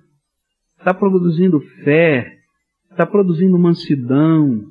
está 0.77 0.93
produzindo 0.93 1.59
fé, 1.83 2.39
está 2.89 3.05
produzindo 3.05 3.57
mansidão, 3.57 4.65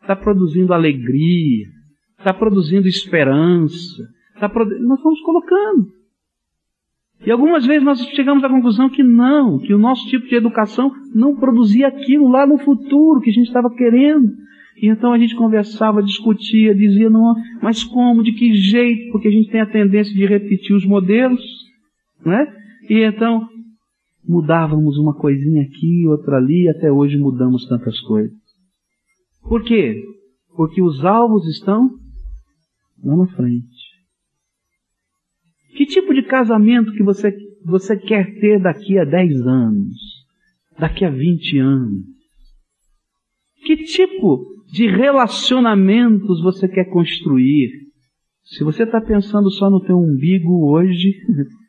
está 0.00 0.14
produzindo 0.14 0.72
alegria, 0.72 1.66
está 2.18 2.32
produzindo 2.32 2.86
esperança. 2.86 4.08
Tá 4.38 4.48
produ... 4.48 4.78
Nós 4.80 5.02
vamos 5.02 5.20
colocando. 5.20 5.92
E 7.24 7.30
algumas 7.30 7.64
vezes 7.64 7.82
nós 7.82 8.00
chegamos 8.08 8.44
à 8.44 8.48
conclusão 8.48 8.90
que 8.90 9.02
não, 9.02 9.58
que 9.58 9.72
o 9.72 9.78
nosso 9.78 10.06
tipo 10.08 10.26
de 10.26 10.34
educação 10.34 10.92
não 11.14 11.34
produzia 11.36 11.88
aquilo 11.88 12.28
lá 12.28 12.46
no 12.46 12.58
futuro 12.58 13.20
que 13.20 13.30
a 13.30 13.32
gente 13.32 13.46
estava 13.46 13.70
querendo. 13.70 14.30
E 14.76 14.88
então 14.88 15.12
a 15.12 15.18
gente 15.18 15.36
conversava, 15.36 16.02
discutia, 16.02 16.74
dizia, 16.74 17.08
não, 17.08 17.34
mas 17.62 17.84
como, 17.84 18.22
de 18.22 18.32
que 18.32 18.54
jeito? 18.54 19.12
Porque 19.12 19.28
a 19.28 19.30
gente 19.30 19.50
tem 19.50 19.60
a 19.60 19.70
tendência 19.70 20.12
de 20.12 20.26
repetir 20.26 20.74
os 20.74 20.84
modelos, 20.84 21.40
né? 22.24 22.46
E 22.90 23.02
então 23.02 23.48
mudávamos 24.26 24.98
uma 24.98 25.14
coisinha 25.14 25.62
aqui, 25.62 26.06
outra 26.08 26.36
ali, 26.36 26.64
e 26.64 26.68
até 26.68 26.90
hoje 26.90 27.16
mudamos 27.16 27.66
tantas 27.66 27.98
coisas. 28.00 28.36
Por 29.48 29.62
quê? 29.62 30.02
Porque 30.56 30.82
os 30.82 31.04
alvos 31.04 31.46
estão 31.46 31.90
lá 33.02 33.16
na 33.16 33.26
frente. 33.28 33.73
Que 35.74 35.86
tipo 35.86 36.14
de 36.14 36.22
casamento 36.22 36.92
que 36.92 37.02
você, 37.02 37.36
você 37.64 37.96
quer 37.96 38.38
ter 38.38 38.60
daqui 38.60 38.98
a 38.98 39.04
10 39.04 39.46
anos? 39.46 39.96
Daqui 40.78 41.04
a 41.04 41.10
20 41.10 41.58
anos? 41.58 42.04
Que 43.64 43.76
tipo 43.78 44.46
de 44.72 44.86
relacionamentos 44.86 46.42
você 46.42 46.68
quer 46.68 46.84
construir. 46.86 47.70
Se 48.44 48.62
você 48.62 48.84
está 48.84 49.00
pensando 49.00 49.50
só 49.50 49.70
no 49.70 49.80
teu 49.80 49.96
umbigo 49.96 50.70
hoje, 50.70 51.14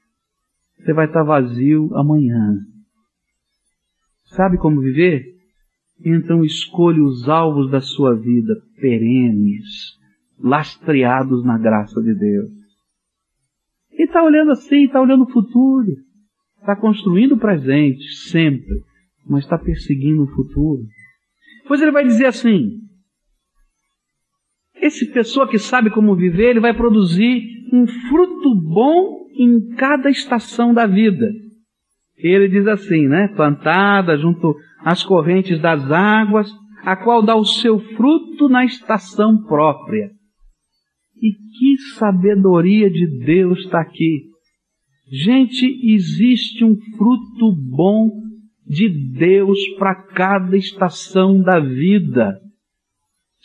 você 0.77 0.93
vai 0.93 1.05
estar 1.05 1.19
tá 1.19 1.25
vazio 1.25 1.89
amanhã. 1.95 2.57
Sabe 4.25 4.57
como 4.57 4.81
viver? 4.81 5.23
Então 6.03 6.43
escolha 6.43 7.01
os 7.01 7.29
alvos 7.29 7.71
da 7.71 7.79
sua 7.79 8.13
vida 8.13 8.53
perenes, 8.81 9.97
lastreados 10.37 11.43
na 11.45 11.57
graça 11.57 12.01
de 12.01 12.13
Deus. 12.13 12.64
E 13.97 14.03
está 14.03 14.23
olhando 14.23 14.51
assim, 14.51 14.85
está 14.85 15.01
olhando 15.01 15.23
o 15.23 15.31
futuro. 15.31 15.87
Está 16.59 16.75
construindo 16.75 17.33
o 17.33 17.39
presente, 17.39 18.03
sempre, 18.29 18.81
mas 19.27 19.43
está 19.43 19.57
perseguindo 19.57 20.23
o 20.23 20.27
futuro. 20.27 20.81
Pois 21.67 21.81
ele 21.81 21.91
vai 21.91 22.03
dizer 22.03 22.25
assim: 22.25 22.79
esse 24.75 25.11
pessoa 25.11 25.47
que 25.47 25.57
sabe 25.57 25.89
como 25.89 26.15
viver, 26.15 26.51
ele 26.51 26.59
vai 26.59 26.73
produzir 26.73 27.43
um 27.73 27.87
fruto 27.87 28.55
bom 28.55 29.25
em 29.37 29.75
cada 29.75 30.09
estação 30.09 30.73
da 30.73 30.85
vida. 30.85 31.27
Ele 32.17 32.47
diz 32.47 32.67
assim, 32.67 33.07
né? 33.07 33.27
Plantada 33.35 34.17
junto 34.17 34.55
às 34.79 35.03
correntes 35.03 35.59
das 35.59 35.91
águas, 35.91 36.49
a 36.83 36.95
qual 36.95 37.23
dá 37.23 37.35
o 37.35 37.45
seu 37.45 37.79
fruto 37.95 38.47
na 38.47 38.63
estação 38.63 39.43
própria. 39.43 40.11
E 41.25 41.31
que 41.57 41.77
sabedoria 41.97 42.87
de 42.87 43.25
Deus 43.25 43.59
está 43.59 43.81
aqui. 43.81 44.25
Gente, 45.11 45.65
existe 45.83 46.63
um 46.63 46.75
fruto 46.95 47.51
bom 47.51 48.11
de 48.67 48.89
Deus 49.17 49.57
para 49.79 49.95
cada 49.95 50.55
estação 50.55 51.41
da 51.41 51.59
vida. 51.59 52.39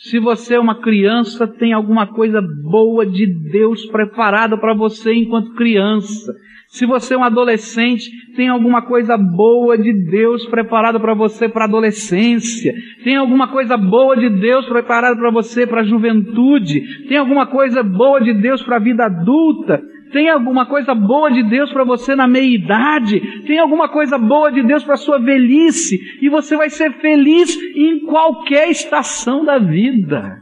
Se 0.03 0.17
você 0.17 0.55
é 0.55 0.59
uma 0.59 0.81
criança, 0.81 1.47
tem 1.47 1.73
alguma 1.73 2.07
coisa 2.07 2.41
boa 2.41 3.05
de 3.05 3.27
Deus 3.51 3.85
preparada 3.85 4.57
para 4.57 4.73
você 4.73 5.13
enquanto 5.13 5.53
criança. 5.53 6.33
Se 6.69 6.87
você 6.87 7.13
é 7.13 7.17
um 7.17 7.23
adolescente, 7.23 8.09
tem 8.35 8.47
alguma 8.47 8.81
coisa 8.81 9.15
boa 9.15 9.77
de 9.77 9.93
Deus 10.09 10.43
preparada 10.47 10.99
para 10.99 11.13
você 11.13 11.47
para 11.47 11.65
a 11.65 11.67
adolescência. 11.67 12.73
Tem 13.03 13.15
alguma 13.15 13.49
coisa 13.49 13.77
boa 13.77 14.17
de 14.17 14.27
Deus 14.27 14.65
preparada 14.65 15.15
para 15.15 15.29
você 15.29 15.67
para 15.67 15.81
a 15.81 15.85
juventude. 15.85 16.81
Tem 17.07 17.17
alguma 17.17 17.45
coisa 17.45 17.83
boa 17.83 18.19
de 18.21 18.33
Deus 18.33 18.63
para 18.63 18.77
a 18.77 18.79
vida 18.79 19.05
adulta. 19.05 19.83
Tem 20.11 20.29
alguma 20.29 20.65
coisa 20.65 20.93
boa 20.93 21.31
de 21.31 21.43
Deus 21.43 21.71
para 21.71 21.83
você 21.83 22.15
na 22.15 22.27
meia-idade? 22.27 23.43
Tem 23.43 23.59
alguma 23.59 23.89
coisa 23.89 24.17
boa 24.17 24.51
de 24.51 24.61
Deus 24.63 24.83
para 24.83 24.97
sua 24.97 25.19
velhice? 25.19 25.97
E 26.21 26.29
você 26.29 26.55
vai 26.57 26.69
ser 26.69 26.91
feliz 26.99 27.55
em 27.75 28.05
qualquer 28.05 28.69
estação 28.69 29.45
da 29.45 29.57
vida. 29.57 30.41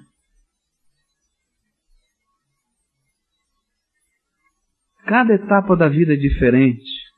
Cada 5.05 5.33
etapa 5.33 5.75
da 5.75 5.87
vida 5.87 6.13
é 6.13 6.17
diferente. 6.17 7.09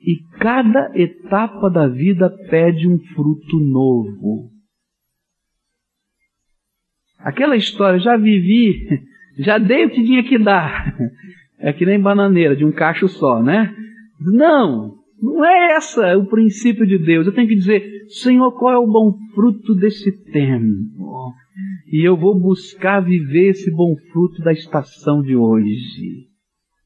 E 0.00 0.18
cada 0.38 0.90
etapa 0.94 1.70
da 1.70 1.86
vida 1.86 2.28
pede 2.50 2.88
um 2.88 2.98
fruto 3.14 3.58
novo. 3.60 4.50
Aquela 7.18 7.56
história, 7.56 8.00
já 8.00 8.16
vivi, 8.16 8.86
já 9.38 9.58
dei 9.58 9.86
o 9.86 9.90
que 9.90 10.04
tinha 10.04 10.22
que 10.24 10.38
dar. 10.38 10.96
É 11.58 11.72
que 11.72 11.86
nem 11.86 12.00
bananeira, 12.00 12.56
de 12.56 12.64
um 12.64 12.72
cacho 12.72 13.06
só, 13.06 13.40
né? 13.40 13.72
Não, 14.20 14.96
não 15.22 15.44
é 15.44 15.76
essa 15.76 16.18
o 16.18 16.26
princípio 16.26 16.84
de 16.84 16.98
Deus. 16.98 17.24
Eu 17.24 17.32
tenho 17.32 17.46
que 17.46 17.54
dizer, 17.54 17.82
Senhor, 18.08 18.50
qual 18.58 18.74
é 18.74 18.78
o 18.78 18.86
bom 18.90 19.16
fruto 19.32 19.74
desse 19.76 20.10
tempo? 20.32 21.32
E 21.92 22.06
eu 22.06 22.16
vou 22.16 22.38
buscar 22.38 23.00
viver 23.00 23.50
esse 23.50 23.70
bom 23.70 23.94
fruto 24.12 24.42
da 24.42 24.52
estação 24.52 25.22
de 25.22 25.36
hoje. 25.36 26.26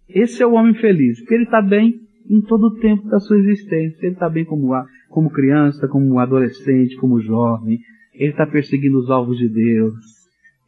Esse 0.08 0.42
é 0.42 0.46
o 0.46 0.52
homem 0.52 0.74
feliz, 0.74 1.18
porque 1.20 1.34
ele 1.34 1.44
está 1.44 1.62
bem 1.62 1.94
em 2.28 2.40
todo 2.42 2.66
o 2.66 2.78
tempo 2.78 3.08
da 3.08 3.18
sua 3.20 3.38
existência. 3.38 3.98
Ele 4.04 4.14
está 4.14 4.28
bem 4.28 4.44
como, 4.44 4.72
como 5.08 5.30
criança, 5.30 5.88
como 5.88 6.18
adolescente, 6.18 6.96
como 6.96 7.20
jovem. 7.20 7.78
Ele 8.14 8.30
está 8.30 8.46
perseguindo 8.46 8.98
os 8.98 9.10
alvos 9.10 9.38
de 9.38 9.48
Deus. 9.48 9.94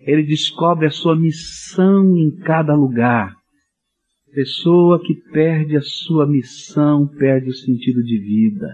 Ele 0.09 0.23
descobre 0.23 0.87
a 0.87 0.90
sua 0.90 1.14
missão 1.14 2.16
em 2.16 2.35
cada 2.40 2.75
lugar. 2.75 3.37
Pessoa 4.33 4.99
que 4.99 5.14
perde 5.31 5.77
a 5.77 5.83
sua 5.83 6.27
missão, 6.27 7.07
perde 7.07 7.51
o 7.51 7.55
sentido 7.55 8.03
de 8.03 8.18
vida. 8.18 8.73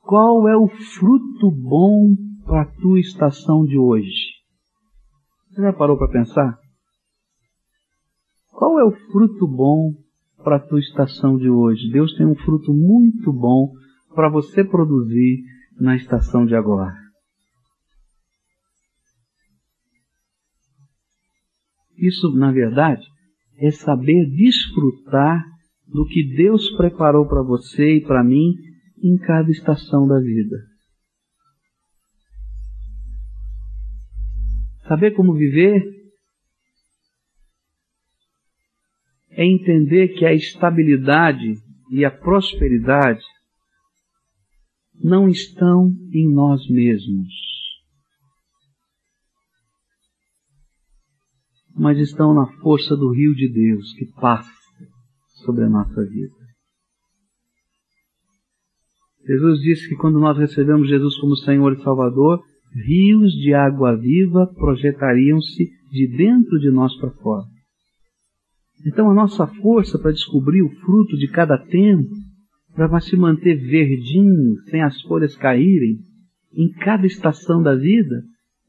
Qual 0.00 0.48
é 0.48 0.56
o 0.56 0.66
fruto 0.66 1.50
bom 1.50 2.16
para 2.46 2.62
a 2.62 2.72
tua 2.80 3.00
estação 3.00 3.66
de 3.66 3.76
hoje? 3.76 4.32
Você 5.50 5.60
já 5.60 5.72
parou 5.74 5.98
para 5.98 6.08
pensar? 6.08 6.58
Qual 8.50 8.80
é 8.80 8.84
o 8.84 8.92
fruto 9.12 9.46
bom 9.46 9.92
para 10.42 10.56
a 10.56 10.66
tua 10.66 10.80
estação 10.80 11.36
de 11.36 11.50
hoje? 11.50 11.90
Deus 11.92 12.16
tem 12.16 12.24
um 12.24 12.34
fruto 12.34 12.72
muito 12.72 13.30
bom 13.30 13.74
para 14.14 14.30
você 14.30 14.64
produzir 14.64 15.42
na 15.78 15.96
estação 15.96 16.46
de 16.46 16.54
agora. 16.54 17.07
Isso, 21.98 22.32
na 22.34 22.52
verdade, 22.52 23.04
é 23.58 23.70
saber 23.70 24.24
desfrutar 24.30 25.44
do 25.86 26.06
que 26.06 26.22
Deus 26.36 26.70
preparou 26.76 27.26
para 27.26 27.42
você 27.42 27.96
e 27.96 28.00
para 28.00 28.22
mim 28.22 28.54
em 29.02 29.16
cada 29.18 29.50
estação 29.50 30.06
da 30.06 30.18
vida. 30.20 30.56
Saber 34.86 35.10
como 35.12 35.34
viver 35.34 35.82
é 39.30 39.44
entender 39.44 40.08
que 40.16 40.24
a 40.24 40.32
estabilidade 40.32 41.54
e 41.90 42.04
a 42.04 42.10
prosperidade 42.10 43.24
não 44.94 45.28
estão 45.28 45.92
em 46.12 46.32
nós 46.32 46.68
mesmos. 46.68 47.47
Mas 51.78 51.98
estão 51.98 52.34
na 52.34 52.46
força 52.60 52.96
do 52.96 53.10
rio 53.12 53.34
de 53.34 53.48
Deus 53.48 53.92
que 53.94 54.06
passa 54.20 54.50
sobre 55.44 55.64
a 55.64 55.68
nossa 55.68 56.04
vida. 56.04 56.34
Jesus 59.24 59.60
disse 59.60 59.88
que 59.88 59.94
quando 59.94 60.18
nós 60.18 60.36
recebemos 60.36 60.88
Jesus 60.88 61.16
como 61.18 61.36
Senhor 61.36 61.72
e 61.72 61.82
Salvador, 61.82 62.42
rios 62.74 63.32
de 63.32 63.54
água 63.54 63.96
viva 63.96 64.46
projetariam-se 64.54 65.70
de 65.90 66.16
dentro 66.16 66.58
de 66.58 66.70
nós 66.70 66.96
para 66.98 67.10
fora. 67.10 67.44
Então 68.86 69.10
a 69.10 69.14
nossa 69.14 69.46
força 69.46 69.98
para 69.98 70.12
descobrir 70.12 70.62
o 70.62 70.70
fruto 70.80 71.16
de 71.16 71.28
cada 71.28 71.58
tempo, 71.58 72.10
para 72.74 73.00
se 73.00 73.16
manter 73.16 73.56
verdinho, 73.56 74.56
sem 74.70 74.82
as 74.82 75.00
folhas 75.02 75.36
caírem, 75.36 75.98
em 76.52 76.70
cada 76.72 77.06
estação 77.06 77.62
da 77.62 77.74
vida, 77.74 78.22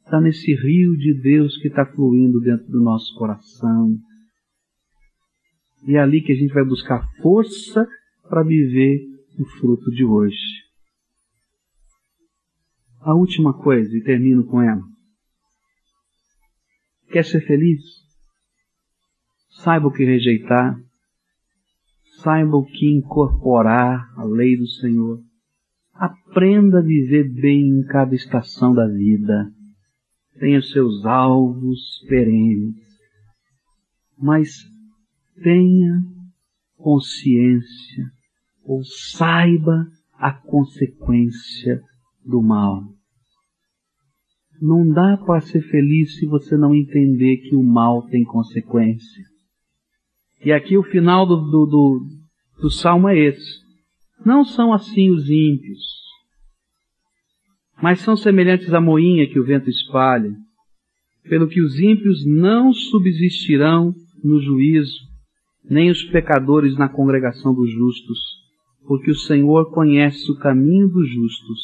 está 0.09 0.19
nesse 0.19 0.55
rio 0.55 0.97
de 0.97 1.13
Deus 1.13 1.55
que 1.57 1.67
está 1.67 1.85
fluindo 1.85 2.41
dentro 2.41 2.65
do 2.67 2.81
nosso 2.81 3.13
coração. 3.15 3.95
E 5.87 5.95
é 5.95 5.99
ali 5.99 6.21
que 6.21 6.31
a 6.31 6.35
gente 6.35 6.51
vai 6.51 6.65
buscar 6.65 7.07
força 7.21 7.87
para 8.27 8.41
viver 8.41 9.05
o 9.39 9.45
fruto 9.45 9.91
de 9.91 10.03
hoje. 10.03 10.65
A 13.01 13.13
última 13.13 13.53
coisa, 13.53 13.95
e 13.95 14.03
termino 14.03 14.43
com 14.45 14.59
ela. 14.59 14.81
Quer 17.11 17.23
ser 17.23 17.41
feliz? 17.41 17.79
Saiba 19.63 19.87
o 19.87 19.91
que 19.91 20.03
rejeitar. 20.03 20.75
Saiba 22.23 22.57
o 22.57 22.65
que 22.65 22.89
incorporar 22.89 24.11
à 24.17 24.23
lei 24.23 24.57
do 24.57 24.67
Senhor. 24.67 25.21
Aprenda 25.93 26.79
a 26.79 26.83
viver 26.83 27.29
bem 27.29 27.61
em 27.61 27.83
cada 27.83 28.15
estação 28.15 28.73
da 28.73 28.87
vida 28.87 29.53
tem 30.39 30.57
os 30.57 30.71
seus 30.71 31.05
alvos 31.05 32.03
perenes, 32.07 32.75
mas 34.17 34.49
tenha 35.43 36.01
consciência 36.77 38.05
ou 38.63 38.83
saiba 38.83 39.85
a 40.13 40.31
consequência 40.31 41.81
do 42.25 42.41
mal. 42.41 42.83
Não 44.61 44.87
dá 44.89 45.17
para 45.17 45.41
ser 45.41 45.61
feliz 45.61 46.17
se 46.17 46.25
você 46.25 46.57
não 46.57 46.75
entender 46.75 47.37
que 47.37 47.55
o 47.55 47.63
mal 47.63 48.05
tem 48.07 48.23
consequência. 48.23 49.23
E 50.43 50.51
aqui 50.51 50.77
o 50.77 50.83
final 50.83 51.25
do, 51.25 51.37
do, 51.37 51.65
do, 51.65 52.07
do 52.61 52.69
salmo 52.69 53.07
é 53.07 53.17
esse. 53.17 53.59
Não 54.25 54.43
são 54.43 54.73
assim 54.73 55.09
os 55.09 55.29
ímpios 55.29 56.08
mas 57.81 58.01
são 58.01 58.15
semelhantes 58.15 58.73
à 58.73 58.81
moinha 58.81 59.27
que 59.27 59.39
o 59.39 59.45
vento 59.45 59.69
espalha, 59.69 60.35
pelo 61.23 61.47
que 61.47 61.61
os 61.61 61.79
ímpios 61.79 62.25
não 62.25 62.73
subsistirão 62.73 63.93
no 64.23 64.41
juízo, 64.41 65.07
nem 65.63 65.89
os 65.89 66.03
pecadores 66.03 66.77
na 66.77 66.89
congregação 66.89 67.53
dos 67.53 67.71
justos, 67.71 68.19
porque 68.87 69.11
o 69.11 69.15
Senhor 69.15 69.71
conhece 69.71 70.31
o 70.31 70.37
caminho 70.37 70.89
dos 70.89 71.07
justos, 71.09 71.59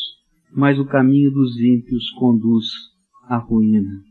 mas 0.53 0.77
o 0.79 0.85
caminho 0.85 1.31
dos 1.31 1.59
ímpios 1.59 2.09
conduz 2.11 2.65
à 3.27 3.37
ruína. 3.37 4.01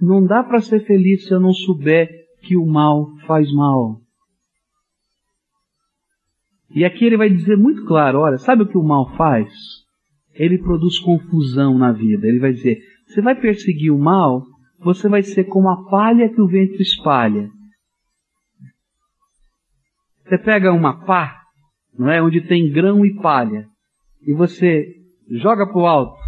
Não 0.00 0.24
dá 0.24 0.42
para 0.42 0.60
ser 0.60 0.80
feliz 0.86 1.26
se 1.26 1.34
eu 1.34 1.40
não 1.40 1.52
souber 1.52 2.08
que 2.42 2.56
o 2.56 2.66
mal 2.66 3.14
faz 3.26 3.52
mal. 3.52 4.00
E 6.70 6.84
aqui 6.84 7.04
ele 7.04 7.16
vai 7.16 7.28
dizer 7.28 7.56
muito 7.56 7.84
claro: 7.84 8.20
olha, 8.20 8.38
sabe 8.38 8.62
o 8.62 8.68
que 8.68 8.78
o 8.78 8.82
mal 8.82 9.14
faz? 9.16 9.52
Ele 10.38 10.58
produz 10.58 10.98
confusão 11.00 11.76
na 11.76 11.92
vida. 11.92 12.26
Ele 12.26 12.38
vai 12.38 12.52
dizer: 12.52 12.78
você 13.06 13.20
vai 13.20 13.34
perseguir 13.34 13.92
o 13.92 13.98
mal, 13.98 14.44
você 14.78 15.08
vai 15.08 15.22
ser 15.22 15.44
como 15.44 15.68
a 15.68 15.84
palha 15.90 16.28
que 16.28 16.40
o 16.40 16.46
vento 16.46 16.80
espalha. 16.80 17.50
Você 20.24 20.38
pega 20.38 20.72
uma 20.72 21.04
pá, 21.04 21.40
não 21.98 22.10
é, 22.10 22.22
onde 22.22 22.42
tem 22.42 22.70
grão 22.70 23.04
e 23.04 23.14
palha, 23.14 23.66
e 24.22 24.32
você 24.34 24.86
joga 25.30 25.66
para 25.66 25.80
o 25.80 25.86
alto. 25.86 26.18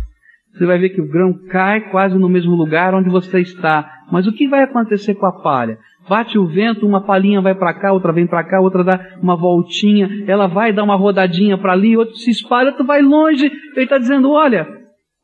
Você 0.53 0.66
vai 0.66 0.79
ver 0.79 0.90
que 0.90 1.01
o 1.01 1.09
grão 1.09 1.33
cai 1.49 1.90
quase 1.90 2.18
no 2.18 2.29
mesmo 2.29 2.57
lugar 2.57 2.94
onde 2.94 3.09
você 3.09 3.40
está. 3.40 3.99
Mas 4.11 4.27
o 4.27 4.33
que 4.33 4.49
vai 4.49 4.62
acontecer 4.62 5.14
com 5.14 5.27
a 5.27 5.33
palha? 5.33 5.79
Bate 6.09 6.38
o 6.38 6.46
vento, 6.46 6.87
uma 6.87 7.05
palhinha 7.05 7.40
vai 7.40 7.55
para 7.55 7.75
cá, 7.75 7.92
outra 7.92 8.12
vem 8.12 8.27
para 8.27 8.42
cá, 8.42 8.61
outra 8.61 8.83
dá 8.83 9.16
uma 9.23 9.37
voltinha, 9.37 10.09
ela 10.27 10.46
vai 10.46 10.73
dar 10.73 10.83
uma 10.83 10.96
rodadinha 10.96 11.57
para 11.59 11.73
ali, 11.73 11.96
outro 11.96 12.16
se 12.16 12.31
espalha, 12.31 12.73
tu 12.73 12.85
vai 12.85 13.03
longe. 13.03 13.46
Ele 13.46 13.85
está 13.85 13.99
dizendo: 13.99 14.31
olha, 14.31 14.66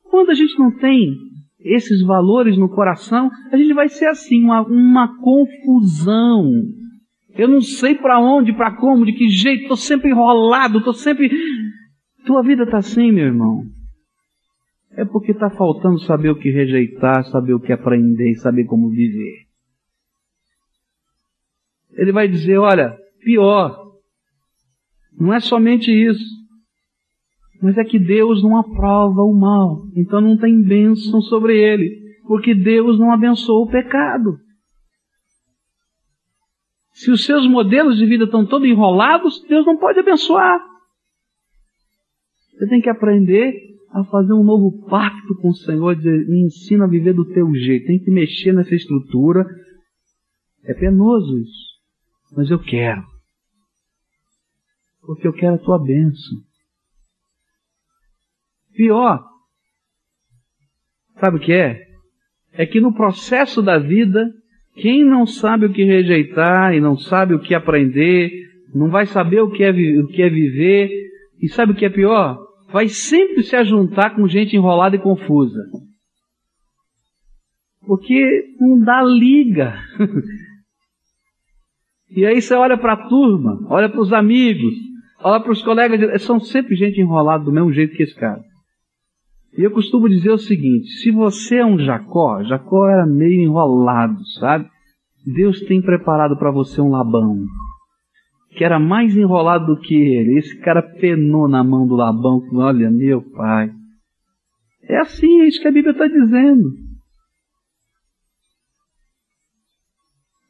quando 0.05 0.31
a 0.31 0.35
gente 0.35 0.59
não 0.59 0.71
tem 0.77 1.15
esses 1.61 2.03
valores 2.07 2.57
no 2.57 2.69
coração, 2.69 3.31
a 3.51 3.57
gente 3.57 3.73
vai 3.73 3.89
ser 3.89 4.07
assim, 4.07 4.45
uma, 4.45 4.63
uma 4.63 5.09
confusão. 5.21 6.45
Eu 7.37 7.49
não 7.49 7.61
sei 7.61 7.95
para 7.95 8.21
onde, 8.21 8.53
para 8.53 8.77
como, 8.77 9.05
de 9.05 9.13
que 9.13 9.29
jeito, 9.29 9.63
estou 9.63 9.77
sempre 9.77 10.11
enrolado, 10.11 10.79
estou 10.79 10.95
sempre. 10.95 11.31
Tua 12.25 12.43
vida 12.43 12.63
está 12.63 12.79
assim, 12.79 13.13
meu 13.13 13.27
irmão. 13.27 13.76
É 14.97 15.05
porque 15.05 15.33
está 15.33 15.51
faltando 15.51 16.01
saber 16.01 16.31
o 16.31 16.39
que 16.39 16.51
rejeitar, 16.51 17.25
saber 17.27 17.55
o 17.55 17.61
que 17.61 17.73
aprender 17.73 18.31
e 18.31 18.37
saber 18.37 18.65
como 18.65 18.89
viver 18.89 19.47
ele 21.97 22.13
vai 22.13 22.29
dizer: 22.29 22.59
olha, 22.59 22.97
pior, 23.25 23.95
não 25.19 25.33
é 25.33 25.41
somente 25.41 25.91
isso, 25.91 26.25
mas 27.61 27.77
é 27.79 27.85
que 27.85 27.99
Deus 27.99 28.43
não 28.43 28.59
aprova 28.59 29.23
o 29.23 29.33
mal, 29.33 29.87
então 29.97 30.21
não 30.21 30.37
tem 30.37 30.63
bênção 30.63 31.21
sobre 31.23 31.59
ele, 31.59 31.99
porque 32.29 32.55
Deus 32.55 32.99
não 32.99 33.11
abençoou 33.11 33.65
o 33.65 33.71
pecado. 33.71 34.39
Se 36.93 37.11
os 37.11 37.25
seus 37.25 37.47
modelos 37.47 37.99
de 37.99 38.07
vida 38.07 38.25
estão 38.25 38.47
todos 38.47 38.67
enrolados, 38.67 39.43
Deus 39.47 39.67
não 39.67 39.77
pode 39.77 39.99
abençoar. 39.99 40.59
Você 42.53 42.67
tem 42.69 42.81
que 42.81 42.89
aprender 42.89 43.76
a 44.01 44.05
fazer 44.05 44.33
um 44.33 44.45
novo 44.45 44.87
pacto 44.87 45.35
com 45.37 45.49
o 45.49 45.55
Senhor, 45.55 45.97
dizer, 45.97 46.27
me 46.29 46.45
ensina 46.45 46.85
a 46.85 46.89
viver 46.89 47.15
do 47.15 47.25
teu 47.25 47.53
jeito, 47.55 47.87
tem 47.87 47.99
que 47.99 48.11
mexer 48.11 48.53
nessa 48.53 48.75
estrutura. 48.75 49.47
É 50.65 50.75
penoso 50.75 51.39
isso 51.39 51.77
mas 52.35 52.51
eu 52.51 52.59
quero. 52.59 53.05
porque 55.03 55.27
eu 55.27 55.33
quero 55.33 55.55
a 55.55 55.59
tua 55.59 55.79
bênção. 55.79 56.39
Pior, 58.75 59.25
sabe 61.21 61.37
o 61.37 61.41
que 61.41 61.53
é? 61.53 61.87
É 62.53 62.67
que 62.67 62.81
no 62.81 62.93
processo 62.93 63.63
da 63.63 63.79
vida, 63.79 64.29
quem 64.75 65.05
não 65.05 65.25
sabe 65.25 65.67
o 65.67 65.73
que 65.73 65.85
rejeitar 65.85 66.75
e 66.75 66.81
não 66.81 66.99
sabe 66.99 67.35
o 67.35 67.41
que 67.41 67.55
aprender, 67.55 68.33
não 68.75 68.91
vai 68.91 69.07
saber 69.07 69.41
o 69.41 69.51
que 69.51 69.63
é, 69.63 69.71
o 69.71 70.09
que 70.09 70.23
é 70.23 70.29
viver, 70.29 70.91
e 71.41 71.49
sabe 71.49 71.73
o 71.73 71.77
que 71.77 71.85
é 71.85 71.91
pior? 71.91 72.46
Vai 72.77 72.89
sempre 72.89 73.43
se 73.43 73.57
ajuntar 73.57 74.15
com 74.15 74.29
gente 74.29 74.55
enrolada 74.55 74.97
e 74.97 74.99
confusa. 74.99 75.63
Porque 77.87 78.55
não 78.61 78.79
dá 78.81 79.03
liga. 79.03 79.79
e 82.15 82.27
aí 82.27 82.43
você 82.43 82.53
olha 82.53 82.77
para 82.77 82.93
a 82.93 83.09
turma, 83.09 83.67
olha 83.71 83.89
para 83.89 84.03
os 84.03 84.13
amigos, 84.13 84.75
olha 85.25 85.43
para 85.43 85.53
os 85.53 85.63
colegas, 85.63 86.23
são 86.23 86.39
sempre 86.39 86.77
gente 86.77 87.01
enrolada 87.01 87.45
do 87.45 87.51
mesmo 87.51 87.73
jeito 87.73 87.97
que 87.97 88.03
esse 88.03 88.15
cara. 88.15 88.45
E 89.57 89.63
eu 89.63 89.71
costumo 89.71 90.07
dizer 90.07 90.33
o 90.33 90.37
seguinte: 90.37 90.87
se 91.01 91.11
você 91.11 91.61
é 91.61 91.65
um 91.65 91.79
Jacó, 91.79 92.45
Jacó 92.45 92.91
era 92.91 93.07
meio 93.07 93.41
enrolado, 93.41 94.23
sabe? 94.39 94.69
Deus 95.25 95.63
tem 95.63 95.81
preparado 95.81 96.37
para 96.37 96.51
você 96.51 96.83
um 96.83 96.91
Labão, 96.91 97.43
que 98.57 98.65
era 98.65 98.81
mais 98.81 99.15
enrolado 99.15 99.67
do 99.67 99.81
que 99.81 99.95
ele. 99.95 100.39
Esse 100.39 100.59
cara 100.61 100.83
penou 100.83 101.47
na 101.47 101.63
mão 101.63 101.87
do 101.87 101.95
Labão, 101.95 102.41
olha, 102.55 102.91
meu 102.91 103.21
pai. 103.33 103.71
É 104.83 104.99
assim, 104.99 105.43
é 105.43 105.47
isso 105.47 105.61
que 105.61 105.69
a 105.69 105.73
Bíblia 105.73 105.93
está 105.93 106.09
dizendo. 106.09 106.71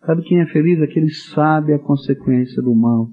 Sabe 0.04 0.22
quem 0.22 0.40
é 0.40 0.46
feliz? 0.46 0.80
Aquele 0.80 1.06
que 1.06 1.14
sabe 1.14 1.74
a 1.74 1.80
consequência 1.80 2.62
do 2.62 2.74
mal. 2.76 3.08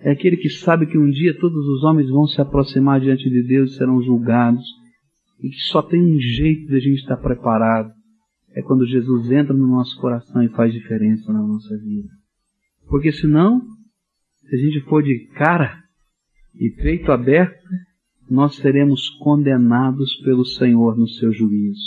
É 0.00 0.12
aquele 0.12 0.38
que 0.38 0.48
sabe 0.48 0.86
que 0.86 0.96
um 0.96 1.10
dia 1.10 1.38
todos 1.38 1.66
os 1.66 1.84
homens 1.84 2.08
vão 2.08 2.26
se 2.26 2.40
aproximar 2.40 3.00
diante 3.00 3.28
de 3.28 3.42
Deus 3.46 3.72
e 3.72 3.76
serão 3.76 4.02
julgados. 4.02 4.64
E 5.40 5.50
que 5.50 5.60
só 5.68 5.82
tem 5.82 6.00
um 6.00 6.18
jeito 6.18 6.68
de 6.68 6.76
a 6.76 6.80
gente 6.80 7.00
estar 7.00 7.18
preparado. 7.18 7.92
É 8.54 8.62
quando 8.62 8.86
Jesus 8.86 9.30
entra 9.30 9.52
no 9.52 9.66
nosso 9.66 10.00
coração 10.00 10.42
e 10.42 10.48
faz 10.48 10.72
diferença 10.72 11.30
na 11.30 11.42
nossa 11.42 11.76
vida. 11.76 12.21
Porque 12.92 13.10
senão, 13.10 13.62
se 14.36 14.54
a 14.54 14.58
gente 14.58 14.82
for 14.82 15.02
de 15.02 15.26
cara 15.28 15.82
e 16.54 16.68
peito 16.68 17.10
aberto, 17.10 17.66
nós 18.28 18.56
seremos 18.56 19.08
condenados 19.18 20.14
pelo 20.22 20.44
Senhor 20.44 20.98
no 20.98 21.08
seu 21.08 21.32
juízo. 21.32 21.80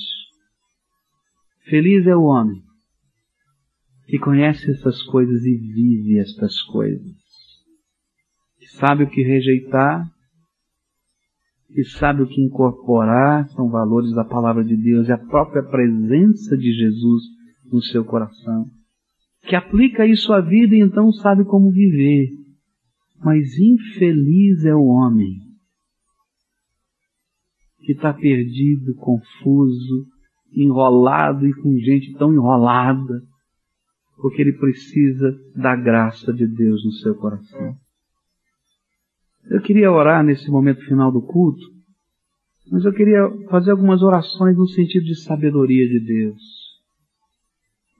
Feliz 1.70 2.08
é 2.08 2.16
o 2.16 2.24
homem 2.24 2.60
que 4.08 4.18
conhece 4.18 4.72
essas 4.72 5.04
coisas 5.04 5.46
e 5.46 5.56
vive 5.56 6.18
estas 6.18 6.60
coisas 6.64 7.14
que 8.58 8.66
sabe 8.72 9.04
o 9.04 9.10
que 9.10 9.22
rejeitar, 9.22 10.10
que 11.72 11.84
sabe 11.84 12.24
o 12.24 12.28
que 12.28 12.42
incorporar, 12.42 13.48
são 13.50 13.70
valores 13.70 14.12
da 14.16 14.26
palavra 14.26 14.64
de 14.64 14.76
Deus 14.76 15.08
e 15.08 15.12
a 15.12 15.20
própria 15.20 15.62
presença 15.62 16.58
de 16.58 16.74
Jesus 16.74 17.26
no 17.72 17.80
seu 17.84 18.04
coração, 18.04 18.72
que 19.48 19.56
aplica 19.56 20.06
isso 20.06 20.34
à 20.34 20.42
vida 20.42 20.76
e 20.76 20.82
então 20.82 21.12
sabe 21.12 21.46
como 21.46 21.72
viver. 21.72 22.30
Mas 23.24 23.58
infeliz 23.58 24.66
é 24.66 24.76
o 24.76 24.86
homem 24.86 25.46
que 27.80 27.92
está 27.92 28.12
perdido, 28.12 28.96
confuso, 28.96 30.08
enrolado 30.52 31.46
e 31.48 31.54
com 31.54 31.78
gente 31.78 32.14
tão 32.18 32.34
enrolada, 32.34 33.22
porque 34.18 34.42
ele 34.42 34.54
precisa 34.54 35.38
da 35.56 35.76
graça 35.76 36.34
de 36.34 36.48
Deus 36.48 36.84
no 36.84 36.92
seu 36.94 37.16
coração. 37.16 37.76
Eu 39.46 39.62
queria 39.62 39.92
orar 39.92 40.24
nesse 40.24 40.50
momento 40.50 40.84
final 40.86 41.12
do 41.12 41.22
culto, 41.22 41.62
mas 42.72 42.84
eu 42.84 42.92
queria 42.92 43.30
fazer 43.50 43.72
algumas 43.72 44.02
orações 44.02 44.58
no 44.58 44.68
sentido 44.68 45.06
de 45.06 45.22
sabedoria 45.22 45.88
de 45.88 46.00
Deus. 46.00 46.65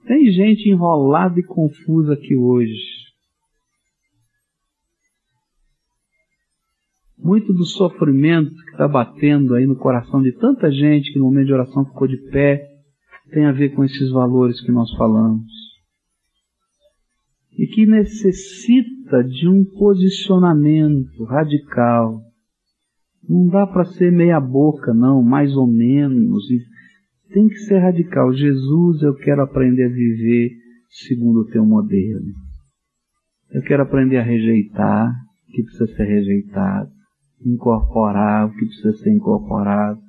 Tem 0.06 0.30
gente 0.30 0.68
enrolada 0.68 1.38
e 1.38 1.42
confusa 1.42 2.14
aqui 2.14 2.36
hoje. 2.36 3.06
Muito 7.18 7.52
do 7.52 7.64
sofrimento 7.64 8.54
que 8.54 8.70
está 8.70 8.86
batendo 8.86 9.54
aí 9.54 9.66
no 9.66 9.76
coração 9.76 10.22
de 10.22 10.32
tanta 10.32 10.70
gente 10.70 11.12
que 11.12 11.18
no 11.18 11.24
momento 11.24 11.46
de 11.46 11.52
oração 11.52 11.84
ficou 11.84 12.06
de 12.06 12.18
pé 12.30 12.68
tem 13.32 13.46
a 13.46 13.52
ver 13.52 13.74
com 13.74 13.82
esses 13.82 14.10
valores 14.12 14.60
que 14.60 14.70
nós 14.70 14.88
falamos 14.96 15.50
e 17.58 17.66
que 17.66 17.86
necessita 17.86 19.24
de 19.24 19.48
um 19.48 19.64
posicionamento 19.64 21.24
radical. 21.24 22.20
Não 23.28 23.48
dá 23.48 23.66
para 23.66 23.86
ser 23.86 24.12
meia 24.12 24.38
boca, 24.38 24.92
não, 24.94 25.22
mais 25.22 25.56
ou 25.56 25.66
menos. 25.66 26.44
Tem 27.32 27.48
que 27.48 27.58
ser 27.60 27.78
radical. 27.78 28.32
Jesus, 28.32 29.02
eu 29.02 29.14
quero 29.16 29.42
aprender 29.42 29.84
a 29.84 29.88
viver 29.88 30.52
segundo 30.88 31.40
o 31.40 31.46
teu 31.46 31.64
modelo. 31.64 32.24
Eu 33.50 33.62
quero 33.62 33.82
aprender 33.82 34.18
a 34.18 34.22
rejeitar 34.22 35.12
o 35.48 35.52
que 35.52 35.62
precisa 35.62 35.86
ser 35.94 36.04
rejeitado, 36.04 36.90
incorporar 37.44 38.46
o 38.46 38.52
que 38.52 38.66
precisa 38.66 38.92
ser 38.94 39.12
incorporado. 39.12 40.00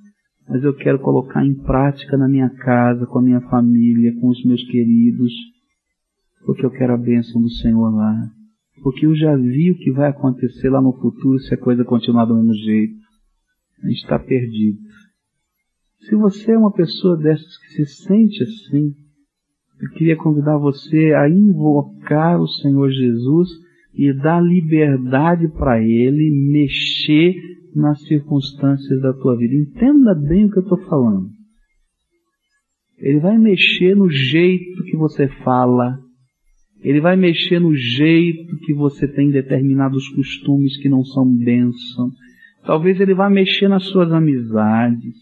Mas 0.47 0.63
eu 0.63 0.73
quero 0.75 0.99
colocar 0.99 1.45
em 1.45 1.53
prática 1.53 2.17
na 2.17 2.27
minha 2.27 2.49
casa, 2.49 3.05
com 3.05 3.19
a 3.19 3.21
minha 3.21 3.41
família, 3.41 4.15
com 4.19 4.29
os 4.29 4.43
meus 4.45 4.63
queridos, 4.63 5.33
porque 6.45 6.65
eu 6.65 6.71
quero 6.71 6.93
a 6.93 6.97
bênção 6.97 7.41
do 7.41 7.49
Senhor 7.49 7.89
lá. 7.89 8.31
Porque 8.81 9.05
eu 9.05 9.15
já 9.15 9.35
vi 9.35 9.71
o 9.71 9.77
que 9.77 9.91
vai 9.91 10.09
acontecer 10.09 10.69
lá 10.69 10.81
no 10.81 10.93
futuro 10.93 11.39
se 11.39 11.53
a 11.53 11.57
coisa 11.57 11.83
continuar 11.83 12.25
do 12.25 12.35
mesmo 12.35 12.53
jeito. 12.53 12.95
A 13.83 13.87
gente 13.87 14.01
está 14.01 14.17
perdido. 14.17 14.79
Se 16.01 16.15
você 16.15 16.51
é 16.51 16.57
uma 16.57 16.71
pessoa 16.71 17.17
dessas 17.17 17.57
que 17.57 17.67
se 17.69 17.85
sente 17.85 18.43
assim, 18.43 18.93
eu 19.81 19.89
queria 19.91 20.15
convidar 20.15 20.57
você 20.57 21.13
a 21.13 21.29
invocar 21.29 22.39
o 22.39 22.47
Senhor 22.47 22.89
Jesus 22.89 23.49
e 23.93 24.13
dar 24.13 24.41
liberdade 24.41 25.47
para 25.49 25.81
Ele 25.81 26.31
mexer 26.51 27.35
nas 27.75 28.01
circunstâncias 28.07 29.01
da 29.01 29.13
tua 29.13 29.35
vida. 29.37 29.55
Entenda 29.55 30.15
bem 30.15 30.45
o 30.45 30.51
que 30.51 30.59
eu 30.59 30.63
estou 30.63 30.79
falando. 30.85 31.29
Ele 32.97 33.19
vai 33.19 33.37
mexer 33.37 33.95
no 33.95 34.09
jeito 34.09 34.83
que 34.83 34.97
você 34.97 35.27
fala, 35.43 35.99
ele 36.81 36.99
vai 36.99 37.15
mexer 37.15 37.59
no 37.59 37.75
jeito 37.75 38.57
que 38.59 38.73
você 38.73 39.07
tem 39.07 39.29
determinados 39.29 40.07
costumes 40.09 40.77
que 40.81 40.89
não 40.89 41.03
são 41.03 41.25
bênção. 41.25 42.11
Talvez 42.65 42.99
ele 42.99 43.13
vá 43.13 43.29
mexer 43.29 43.67
nas 43.67 43.83
suas 43.85 44.11
amizades. 44.11 45.15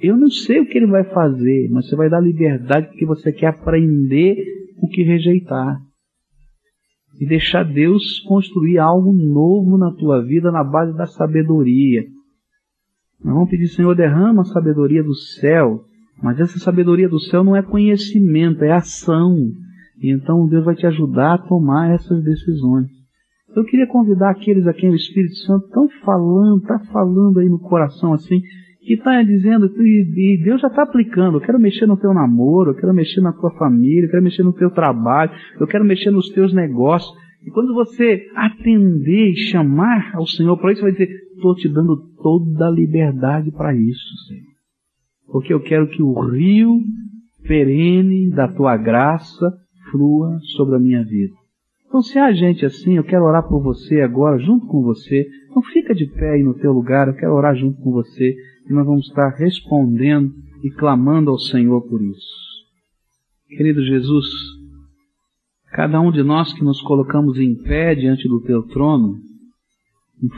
Eu 0.00 0.16
não 0.16 0.30
sei 0.30 0.60
o 0.60 0.66
que 0.66 0.78
ele 0.78 0.86
vai 0.86 1.04
fazer, 1.04 1.68
mas 1.70 1.88
você 1.88 1.96
vai 1.96 2.08
dar 2.08 2.20
liberdade 2.20 2.88
porque 2.88 3.04
você 3.04 3.32
quer 3.32 3.48
aprender 3.48 4.36
o 4.80 4.88
que 4.88 5.02
rejeitar. 5.02 5.80
E 7.20 7.26
deixar 7.26 7.64
Deus 7.64 8.20
construir 8.20 8.78
algo 8.78 9.12
novo 9.12 9.76
na 9.76 9.90
tua 9.92 10.22
vida 10.24 10.52
na 10.52 10.62
base 10.62 10.96
da 10.96 11.06
sabedoria. 11.06 12.04
Nós 13.22 13.34
vamos 13.34 13.50
pedir, 13.50 13.66
Senhor, 13.68 13.94
derrama 13.96 14.42
a 14.42 14.44
sabedoria 14.44 15.02
do 15.02 15.14
céu. 15.14 15.84
Mas 16.22 16.38
essa 16.38 16.58
sabedoria 16.58 17.08
do 17.08 17.18
céu 17.18 17.42
não 17.42 17.56
é 17.56 17.62
conhecimento, 17.62 18.62
é 18.62 18.72
ação. 18.72 19.36
E 20.00 20.12
então 20.12 20.46
Deus 20.46 20.64
vai 20.64 20.76
te 20.76 20.86
ajudar 20.86 21.34
a 21.34 21.38
tomar 21.38 21.92
essas 21.92 22.22
decisões. 22.22 22.86
Eu 23.54 23.64
queria 23.64 23.86
convidar 23.86 24.30
aqueles 24.30 24.66
a 24.66 24.72
quem 24.72 24.90
o 24.90 24.94
Espírito 24.94 25.34
Santo 25.38 25.66
estão 25.66 25.88
falando, 26.04 26.62
está 26.62 26.78
falando 26.92 27.40
aí 27.40 27.48
no 27.48 27.58
coração 27.58 28.12
assim, 28.12 28.40
que 28.88 28.94
está 28.94 29.22
dizendo, 29.22 29.70
e 29.82 30.40
Deus 30.42 30.62
já 30.62 30.68
está 30.68 30.82
aplicando, 30.82 31.36
eu 31.36 31.42
quero 31.42 31.60
mexer 31.60 31.84
no 31.84 31.98
teu 31.98 32.14
namoro, 32.14 32.70
eu 32.70 32.74
quero 32.74 32.94
mexer 32.94 33.20
na 33.20 33.34
tua 33.34 33.50
família, 33.58 34.06
eu 34.06 34.10
quero 34.10 34.22
mexer 34.22 34.42
no 34.42 34.54
teu 34.54 34.70
trabalho, 34.70 35.30
eu 35.60 35.66
quero 35.66 35.84
mexer 35.84 36.10
nos 36.10 36.30
teus 36.30 36.54
negócios. 36.54 37.12
E 37.46 37.50
quando 37.50 37.74
você 37.74 38.26
atender 38.34 39.32
e 39.32 39.36
chamar 39.36 40.12
ao 40.14 40.26
Senhor 40.26 40.56
para 40.56 40.72
isso, 40.72 40.80
vai 40.80 40.92
dizer, 40.92 41.06
estou 41.34 41.54
te 41.54 41.68
dando 41.68 41.98
toda 42.22 42.66
a 42.66 42.70
liberdade 42.70 43.50
para 43.52 43.74
isso, 43.74 44.16
Senhor. 44.26 44.48
Porque 45.30 45.52
eu 45.52 45.60
quero 45.60 45.86
que 45.88 46.02
o 46.02 46.18
rio 46.20 46.80
perene 47.46 48.30
da 48.30 48.48
tua 48.48 48.74
graça 48.78 49.52
flua 49.90 50.38
sobre 50.56 50.76
a 50.76 50.80
minha 50.80 51.04
vida. 51.04 51.34
Então, 51.86 52.02
se 52.02 52.18
há 52.18 52.32
gente 52.32 52.66
assim, 52.66 52.96
eu 52.96 53.04
quero 53.04 53.24
orar 53.24 53.46
por 53.46 53.62
você 53.62 54.00
agora, 54.00 54.38
junto 54.38 54.66
com 54.66 54.82
você. 54.82 55.26
Não 55.54 55.62
fica 55.62 55.94
de 55.94 56.06
pé 56.06 56.32
aí 56.32 56.42
no 56.42 56.54
teu 56.54 56.72
lugar, 56.72 57.08
eu 57.08 57.14
quero 57.14 57.32
orar 57.32 57.56
junto 57.56 57.80
com 57.80 57.90
você. 57.90 58.36
E 58.68 58.72
nós 58.72 58.86
vamos 58.86 59.08
estar 59.08 59.30
respondendo 59.30 60.34
e 60.62 60.70
clamando 60.70 61.30
ao 61.30 61.38
Senhor 61.38 61.80
por 61.88 62.02
isso. 62.02 62.48
Querido 63.48 63.82
Jesus, 63.82 64.26
cada 65.72 66.00
um 66.00 66.12
de 66.12 66.22
nós 66.22 66.52
que 66.52 66.62
nos 66.62 66.82
colocamos 66.82 67.38
em 67.38 67.54
pé 67.62 67.94
diante 67.94 68.28
do 68.28 68.42
teu 68.42 68.62
trono, 68.64 69.16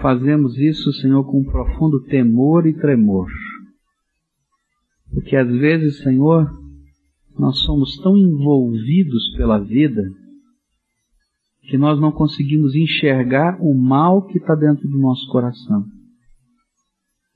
fazemos 0.01 0.57
isso, 0.59 0.93
Senhor, 0.93 1.24
com 1.24 1.41
um 1.41 1.45
profundo 1.45 2.05
temor 2.05 2.66
e 2.66 2.74
tremor. 2.74 3.28
Porque 5.12 5.35
às 5.35 5.49
vezes, 5.49 5.99
Senhor, 5.99 6.49
nós 7.37 7.59
somos 7.61 7.97
tão 8.03 8.16
envolvidos 8.16 9.35
pela 9.37 9.59
vida 9.59 10.03
que 11.62 11.78
nós 11.78 12.01
não 12.01 12.12
conseguimos 12.12 12.74
enxergar 12.74 13.59
o 13.61 13.74
mal 13.74 14.26
que 14.26 14.39
está 14.39 14.55
dentro 14.55 14.89
do 14.89 14.99
nosso 14.99 15.26
coração. 15.31 15.85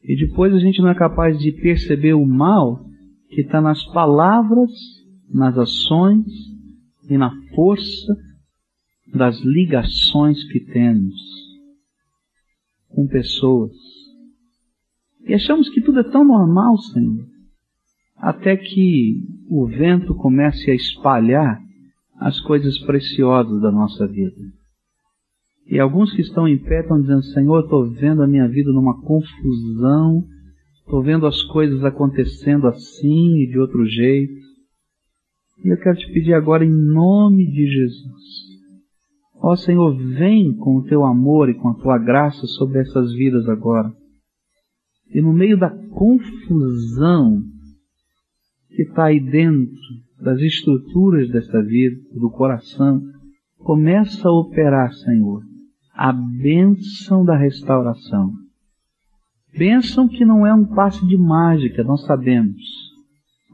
E 0.04 0.16
depois 0.16 0.52
a 0.52 0.58
gente 0.58 0.80
não 0.82 0.90
é 0.90 0.94
capaz 0.94 1.38
de 1.38 1.50
perceber 1.50 2.12
o 2.12 2.26
mal 2.26 2.84
que 3.30 3.40
está 3.40 3.60
nas 3.60 3.82
palavras, 3.92 4.70
nas 5.32 5.56
ações 5.56 6.26
e 7.08 7.16
na 7.16 7.30
força 7.54 8.14
das 9.14 9.40
ligações 9.40 10.44
que 10.44 10.60
temos 10.60 11.14
com 12.88 13.06
pessoas. 13.06 13.72
E 15.26 15.32
achamos 15.32 15.70
que 15.70 15.80
tudo 15.80 16.00
é 16.00 16.10
tão 16.10 16.24
normal, 16.24 16.76
Senhor, 16.76 17.26
até 18.16 18.56
que 18.56 19.22
o 19.48 19.66
vento 19.66 20.14
comece 20.14 20.70
a 20.70 20.74
espalhar 20.74 21.60
as 22.20 22.38
coisas 22.40 22.78
preciosas 22.80 23.60
da 23.62 23.72
nossa 23.72 24.06
vida. 24.06 24.52
E 25.66 25.80
alguns 25.80 26.12
que 26.12 26.20
estão 26.20 26.46
em 26.46 26.58
pé 26.58 26.80
estão 26.80 27.00
dizendo: 27.00 27.22
Senhor, 27.22 27.64
estou 27.64 27.90
vendo 27.90 28.22
a 28.22 28.26
minha 28.26 28.46
vida 28.48 28.70
numa 28.72 29.00
confusão, 29.00 30.24
estou 30.80 31.02
vendo 31.02 31.26
as 31.26 31.42
coisas 31.44 31.82
acontecendo 31.84 32.66
assim 32.66 33.38
e 33.38 33.46
de 33.46 33.58
outro 33.58 33.84
jeito. 33.86 34.44
E 35.64 35.68
eu 35.68 35.78
quero 35.78 35.96
te 35.96 36.12
pedir 36.12 36.34
agora, 36.34 36.64
em 36.64 36.70
nome 36.70 37.46
de 37.46 37.66
Jesus, 37.66 38.22
ó 39.36 39.56
Senhor, 39.56 39.96
vem 39.96 40.54
com 40.54 40.76
o 40.76 40.84
teu 40.84 41.04
amor 41.04 41.48
e 41.48 41.54
com 41.54 41.68
a 41.68 41.74
tua 41.74 41.98
graça 41.98 42.46
sobre 42.46 42.80
essas 42.80 43.12
vidas 43.14 43.48
agora. 43.48 43.90
E 45.14 45.22
no 45.22 45.32
meio 45.32 45.56
da 45.58 45.70
confusão 45.70 47.42
que 48.68 48.82
está 48.82 49.04
aí 49.04 49.20
dentro, 49.20 49.78
das 50.20 50.40
estruturas 50.40 51.30
dessa 51.30 51.62
vida, 51.62 51.96
do 52.18 52.30
coração, 52.30 53.00
começa 53.58 54.28
a 54.28 54.32
operar, 54.32 54.92
Senhor, 54.92 55.42
a 55.94 56.12
bênção 56.12 57.24
da 57.24 57.36
restauração. 57.36 58.32
Bênção 59.56 60.08
que 60.08 60.24
não 60.24 60.44
é 60.44 60.52
um 60.52 60.64
passe 60.64 61.06
de 61.06 61.16
mágica, 61.16 61.84
nós 61.84 62.04
sabemos, 62.04 62.60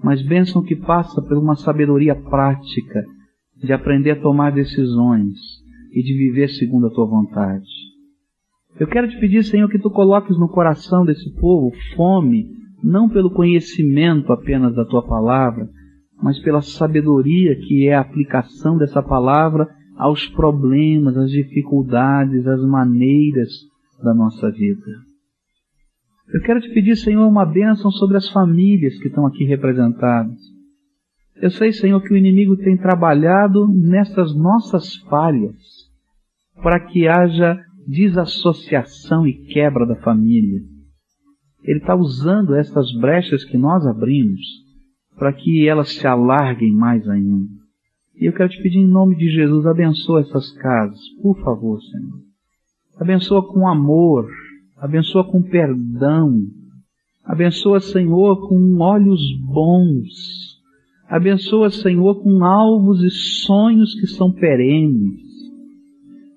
mas 0.03 0.23
bênção 0.23 0.63
que 0.63 0.75
passa 0.75 1.21
por 1.21 1.37
uma 1.37 1.55
sabedoria 1.55 2.15
prática 2.15 3.05
de 3.63 3.71
aprender 3.73 4.13
a 4.13 4.21
tomar 4.21 4.53
decisões 4.53 5.37
e 5.93 6.03
de 6.03 6.15
viver 6.15 6.49
segundo 6.49 6.87
a 6.87 6.91
tua 6.91 7.05
vontade. 7.05 7.69
Eu 8.79 8.87
quero 8.87 9.09
te 9.09 9.19
pedir, 9.21 9.45
Senhor, 9.45 9.69
que 9.69 9.79
tu 9.79 9.91
coloques 9.91 10.39
no 10.39 10.49
coração 10.49 11.05
desse 11.05 11.29
povo 11.39 11.71
fome, 11.95 12.47
não 12.83 13.11
pelo 13.11 13.31
conhecimento 13.31 14.33
apenas 14.33 14.75
da 14.75 14.87
tua 14.87 15.07
palavra, 15.07 15.69
mas 16.23 16.39
pela 16.39 16.63
sabedoria 16.63 17.55
que 17.57 17.87
é 17.87 17.95
a 17.95 18.01
aplicação 18.01 18.79
dessa 18.79 19.03
palavra 19.03 19.69
aos 20.01 20.27
problemas, 20.29 21.15
às 21.15 21.31
dificuldades, 21.31 22.47
às 22.47 22.63
maneiras 22.63 23.51
da 24.03 24.15
nossa 24.15 24.51
vida. 24.51 24.93
Eu 26.33 26.41
quero 26.41 26.59
te 26.59 26.73
pedir, 26.73 26.97
Senhor, 26.97 27.29
uma 27.29 27.45
bênção 27.45 27.91
sobre 27.91 28.17
as 28.17 28.27
famílias 28.31 28.99
que 28.99 29.09
estão 29.09 29.27
aqui 29.27 29.45
representadas. 29.45 30.39
Eu 31.37 31.51
sei, 31.51 31.73
Senhor, 31.73 32.01
que 32.01 32.15
o 32.15 32.17
inimigo 32.17 32.57
tem 32.57 32.79
trabalhado 32.79 33.69
nessas 33.69 34.35
nossas 34.35 34.97
falhas 35.11 35.59
para 36.63 36.81
que 36.81 37.07
haja 37.07 37.59
desassociação 37.87 39.27
e 39.27 39.35
quebra 39.53 39.85
da 39.87 39.97
família. 39.97 40.61
Ele 41.63 41.79
está 41.79 41.95
usando 41.95 42.55
essas 42.55 42.91
brechas 42.99 43.45
que 43.45 43.59
nós 43.59 43.87
abrimos 43.87 44.41
para 45.19 45.33
que 45.35 45.69
elas 45.69 45.93
se 45.93 46.07
alarguem 46.07 46.73
mais 46.73 47.07
ainda. 47.07 47.60
E 48.21 48.27
eu 48.27 48.35
quero 48.35 48.51
te 48.51 48.63
pedir 48.63 48.81
em 48.81 48.87
nome 48.87 49.17
de 49.17 49.31
Jesus, 49.31 49.65
abençoa 49.65 50.21
essas 50.21 50.53
casas, 50.59 51.01
por 51.23 51.41
favor, 51.41 51.81
Senhor. 51.81 52.21
Abençoa 53.01 53.49
com 53.49 53.67
amor, 53.67 54.29
abençoa 54.77 55.25
com 55.25 55.43
perdão, 55.43 56.43
abençoa, 57.25 57.81
Senhor, 57.81 58.47
com 58.47 58.77
olhos 58.79 59.23
bons, 59.43 60.61
abençoa, 61.09 61.71
Senhor, 61.71 62.23
com 62.23 62.45
alvos 62.45 63.03
e 63.03 63.09
sonhos 63.09 63.95
que 63.99 64.07
são 64.07 64.31
perenes. 64.31 65.31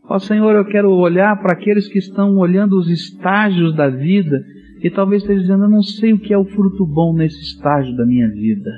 Ó 0.05 0.19
Senhor, 0.19 0.55
eu 0.55 0.65
quero 0.65 0.89
olhar 0.89 1.36
para 1.41 1.51
aqueles 1.51 1.89
que 1.89 1.99
estão 1.99 2.38
olhando 2.38 2.79
os 2.79 2.89
estágios 2.89 3.75
da 3.75 3.89
vida 3.89 4.41
e 4.81 4.89
talvez 4.89 5.21
esteja 5.21 5.41
dizendo, 5.41 5.65
eu 5.65 5.69
não 5.69 5.84
sei 5.84 6.13
o 6.13 6.19
que 6.19 6.34
é 6.34 6.38
o 6.38 6.45
fruto 6.45 6.86
bom 6.86 7.13
nesse 7.13 7.41
estágio 7.41 7.93
da 7.97 8.05
minha 8.05 8.29
vida. 8.29 8.71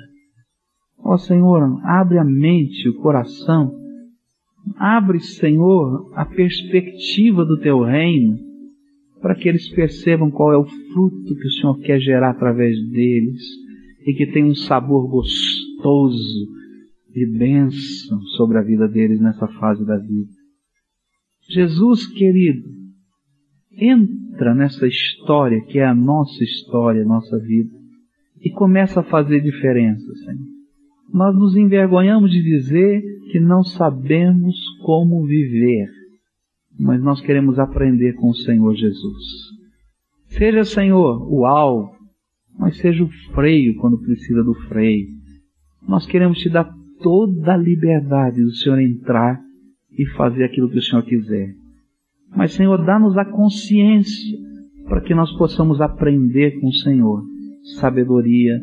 Ó 1.08 1.18
Senhor, 1.18 1.80
abre 1.84 2.18
a 2.18 2.24
mente, 2.24 2.90
o 2.90 2.96
coração. 2.96 3.72
Abre, 4.76 5.20
Senhor, 5.20 6.12
a 6.16 6.26
perspectiva 6.26 7.46
do 7.46 7.60
Teu 7.60 7.84
reino, 7.84 8.40
para 9.22 9.36
que 9.36 9.48
eles 9.48 9.70
percebam 9.70 10.32
qual 10.32 10.52
é 10.52 10.58
o 10.58 10.66
fruto 10.66 11.36
que 11.36 11.48
o 11.48 11.52
Senhor 11.52 11.80
quer 11.82 12.00
gerar 12.00 12.32
através 12.32 12.76
deles 12.90 13.40
e 14.08 14.14
que 14.14 14.32
tem 14.32 14.46
um 14.46 14.56
sabor 14.56 15.08
gostoso 15.08 16.48
de 17.14 17.38
bênção 17.38 18.20
sobre 18.36 18.58
a 18.58 18.64
vida 18.64 18.88
deles 18.88 19.22
nessa 19.22 19.48
fase 19.48 19.86
da 19.86 19.98
vida. 19.98 20.32
Jesus 21.48 22.08
querido, 22.08 22.68
entra 23.72 24.56
nessa 24.56 24.88
história 24.88 25.62
que 25.62 25.78
é 25.78 25.86
a 25.86 25.94
nossa 25.94 26.44
história, 26.44 27.04
a 27.04 27.08
nossa 27.08 27.38
vida, 27.38 27.70
e 28.42 28.50
começa 28.50 29.02
a 29.02 29.04
fazer 29.04 29.42
diferença, 29.42 30.12
Senhor. 30.26 30.55
Nós 31.14 31.36
nos 31.36 31.56
envergonhamos 31.56 32.32
de 32.32 32.42
dizer 32.42 33.02
que 33.32 33.40
não 33.40 33.64
sabemos 33.64 34.56
como 34.84 35.26
viver, 35.26 35.90
mas 36.80 37.02
nós 37.02 37.22
queremos 37.22 37.60
aprender 37.60 38.14
com 38.14 38.30
o 38.30 38.36
Senhor 38.36 38.76
Jesus. 38.76 39.24
Seja, 40.28 40.64
Senhor, 40.64 41.32
o 41.32 41.46
alvo, 41.46 41.96
mas 42.58 42.78
seja 42.78 43.04
o 43.04 43.10
freio 43.34 43.76
quando 43.78 44.00
precisa 44.00 44.44
do 44.44 44.54
freio. 44.68 45.08
Nós 45.88 46.06
queremos 46.06 46.40
te 46.40 46.50
dar 46.50 46.70
toda 47.02 47.54
a 47.54 47.58
liberdade 47.58 48.42
do 48.42 48.52
Senhor 48.52 48.80
entrar 48.80 49.40
e 49.98 50.06
fazer 50.18 50.44
aquilo 50.44 50.70
que 50.70 50.80
o 50.80 50.82
Senhor 50.82 51.04
quiser. 51.04 51.54
Mas, 52.36 52.54
Senhor, 52.54 52.84
dá-nos 52.84 53.18
a 53.18 53.24
consciência 53.24 54.38
para 54.88 55.02
que 55.02 55.14
nós 55.14 55.32
possamos 55.38 55.80
aprender 55.80 56.60
com 56.60 56.68
o 56.68 56.74
Senhor 56.74 57.24
sabedoria 57.80 58.60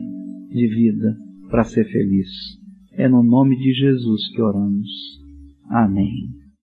de 0.51 0.67
vida 0.69 1.17
para 1.53 1.65
ser 1.65 1.85
feliz. 1.85 2.31
É 2.93 3.07
no 3.07 3.23
nome 3.23 3.59
de 3.59 3.75
Jesus 3.75 4.27
que 4.35 4.41
oramos. 4.41 4.89
Amém. 5.69 6.42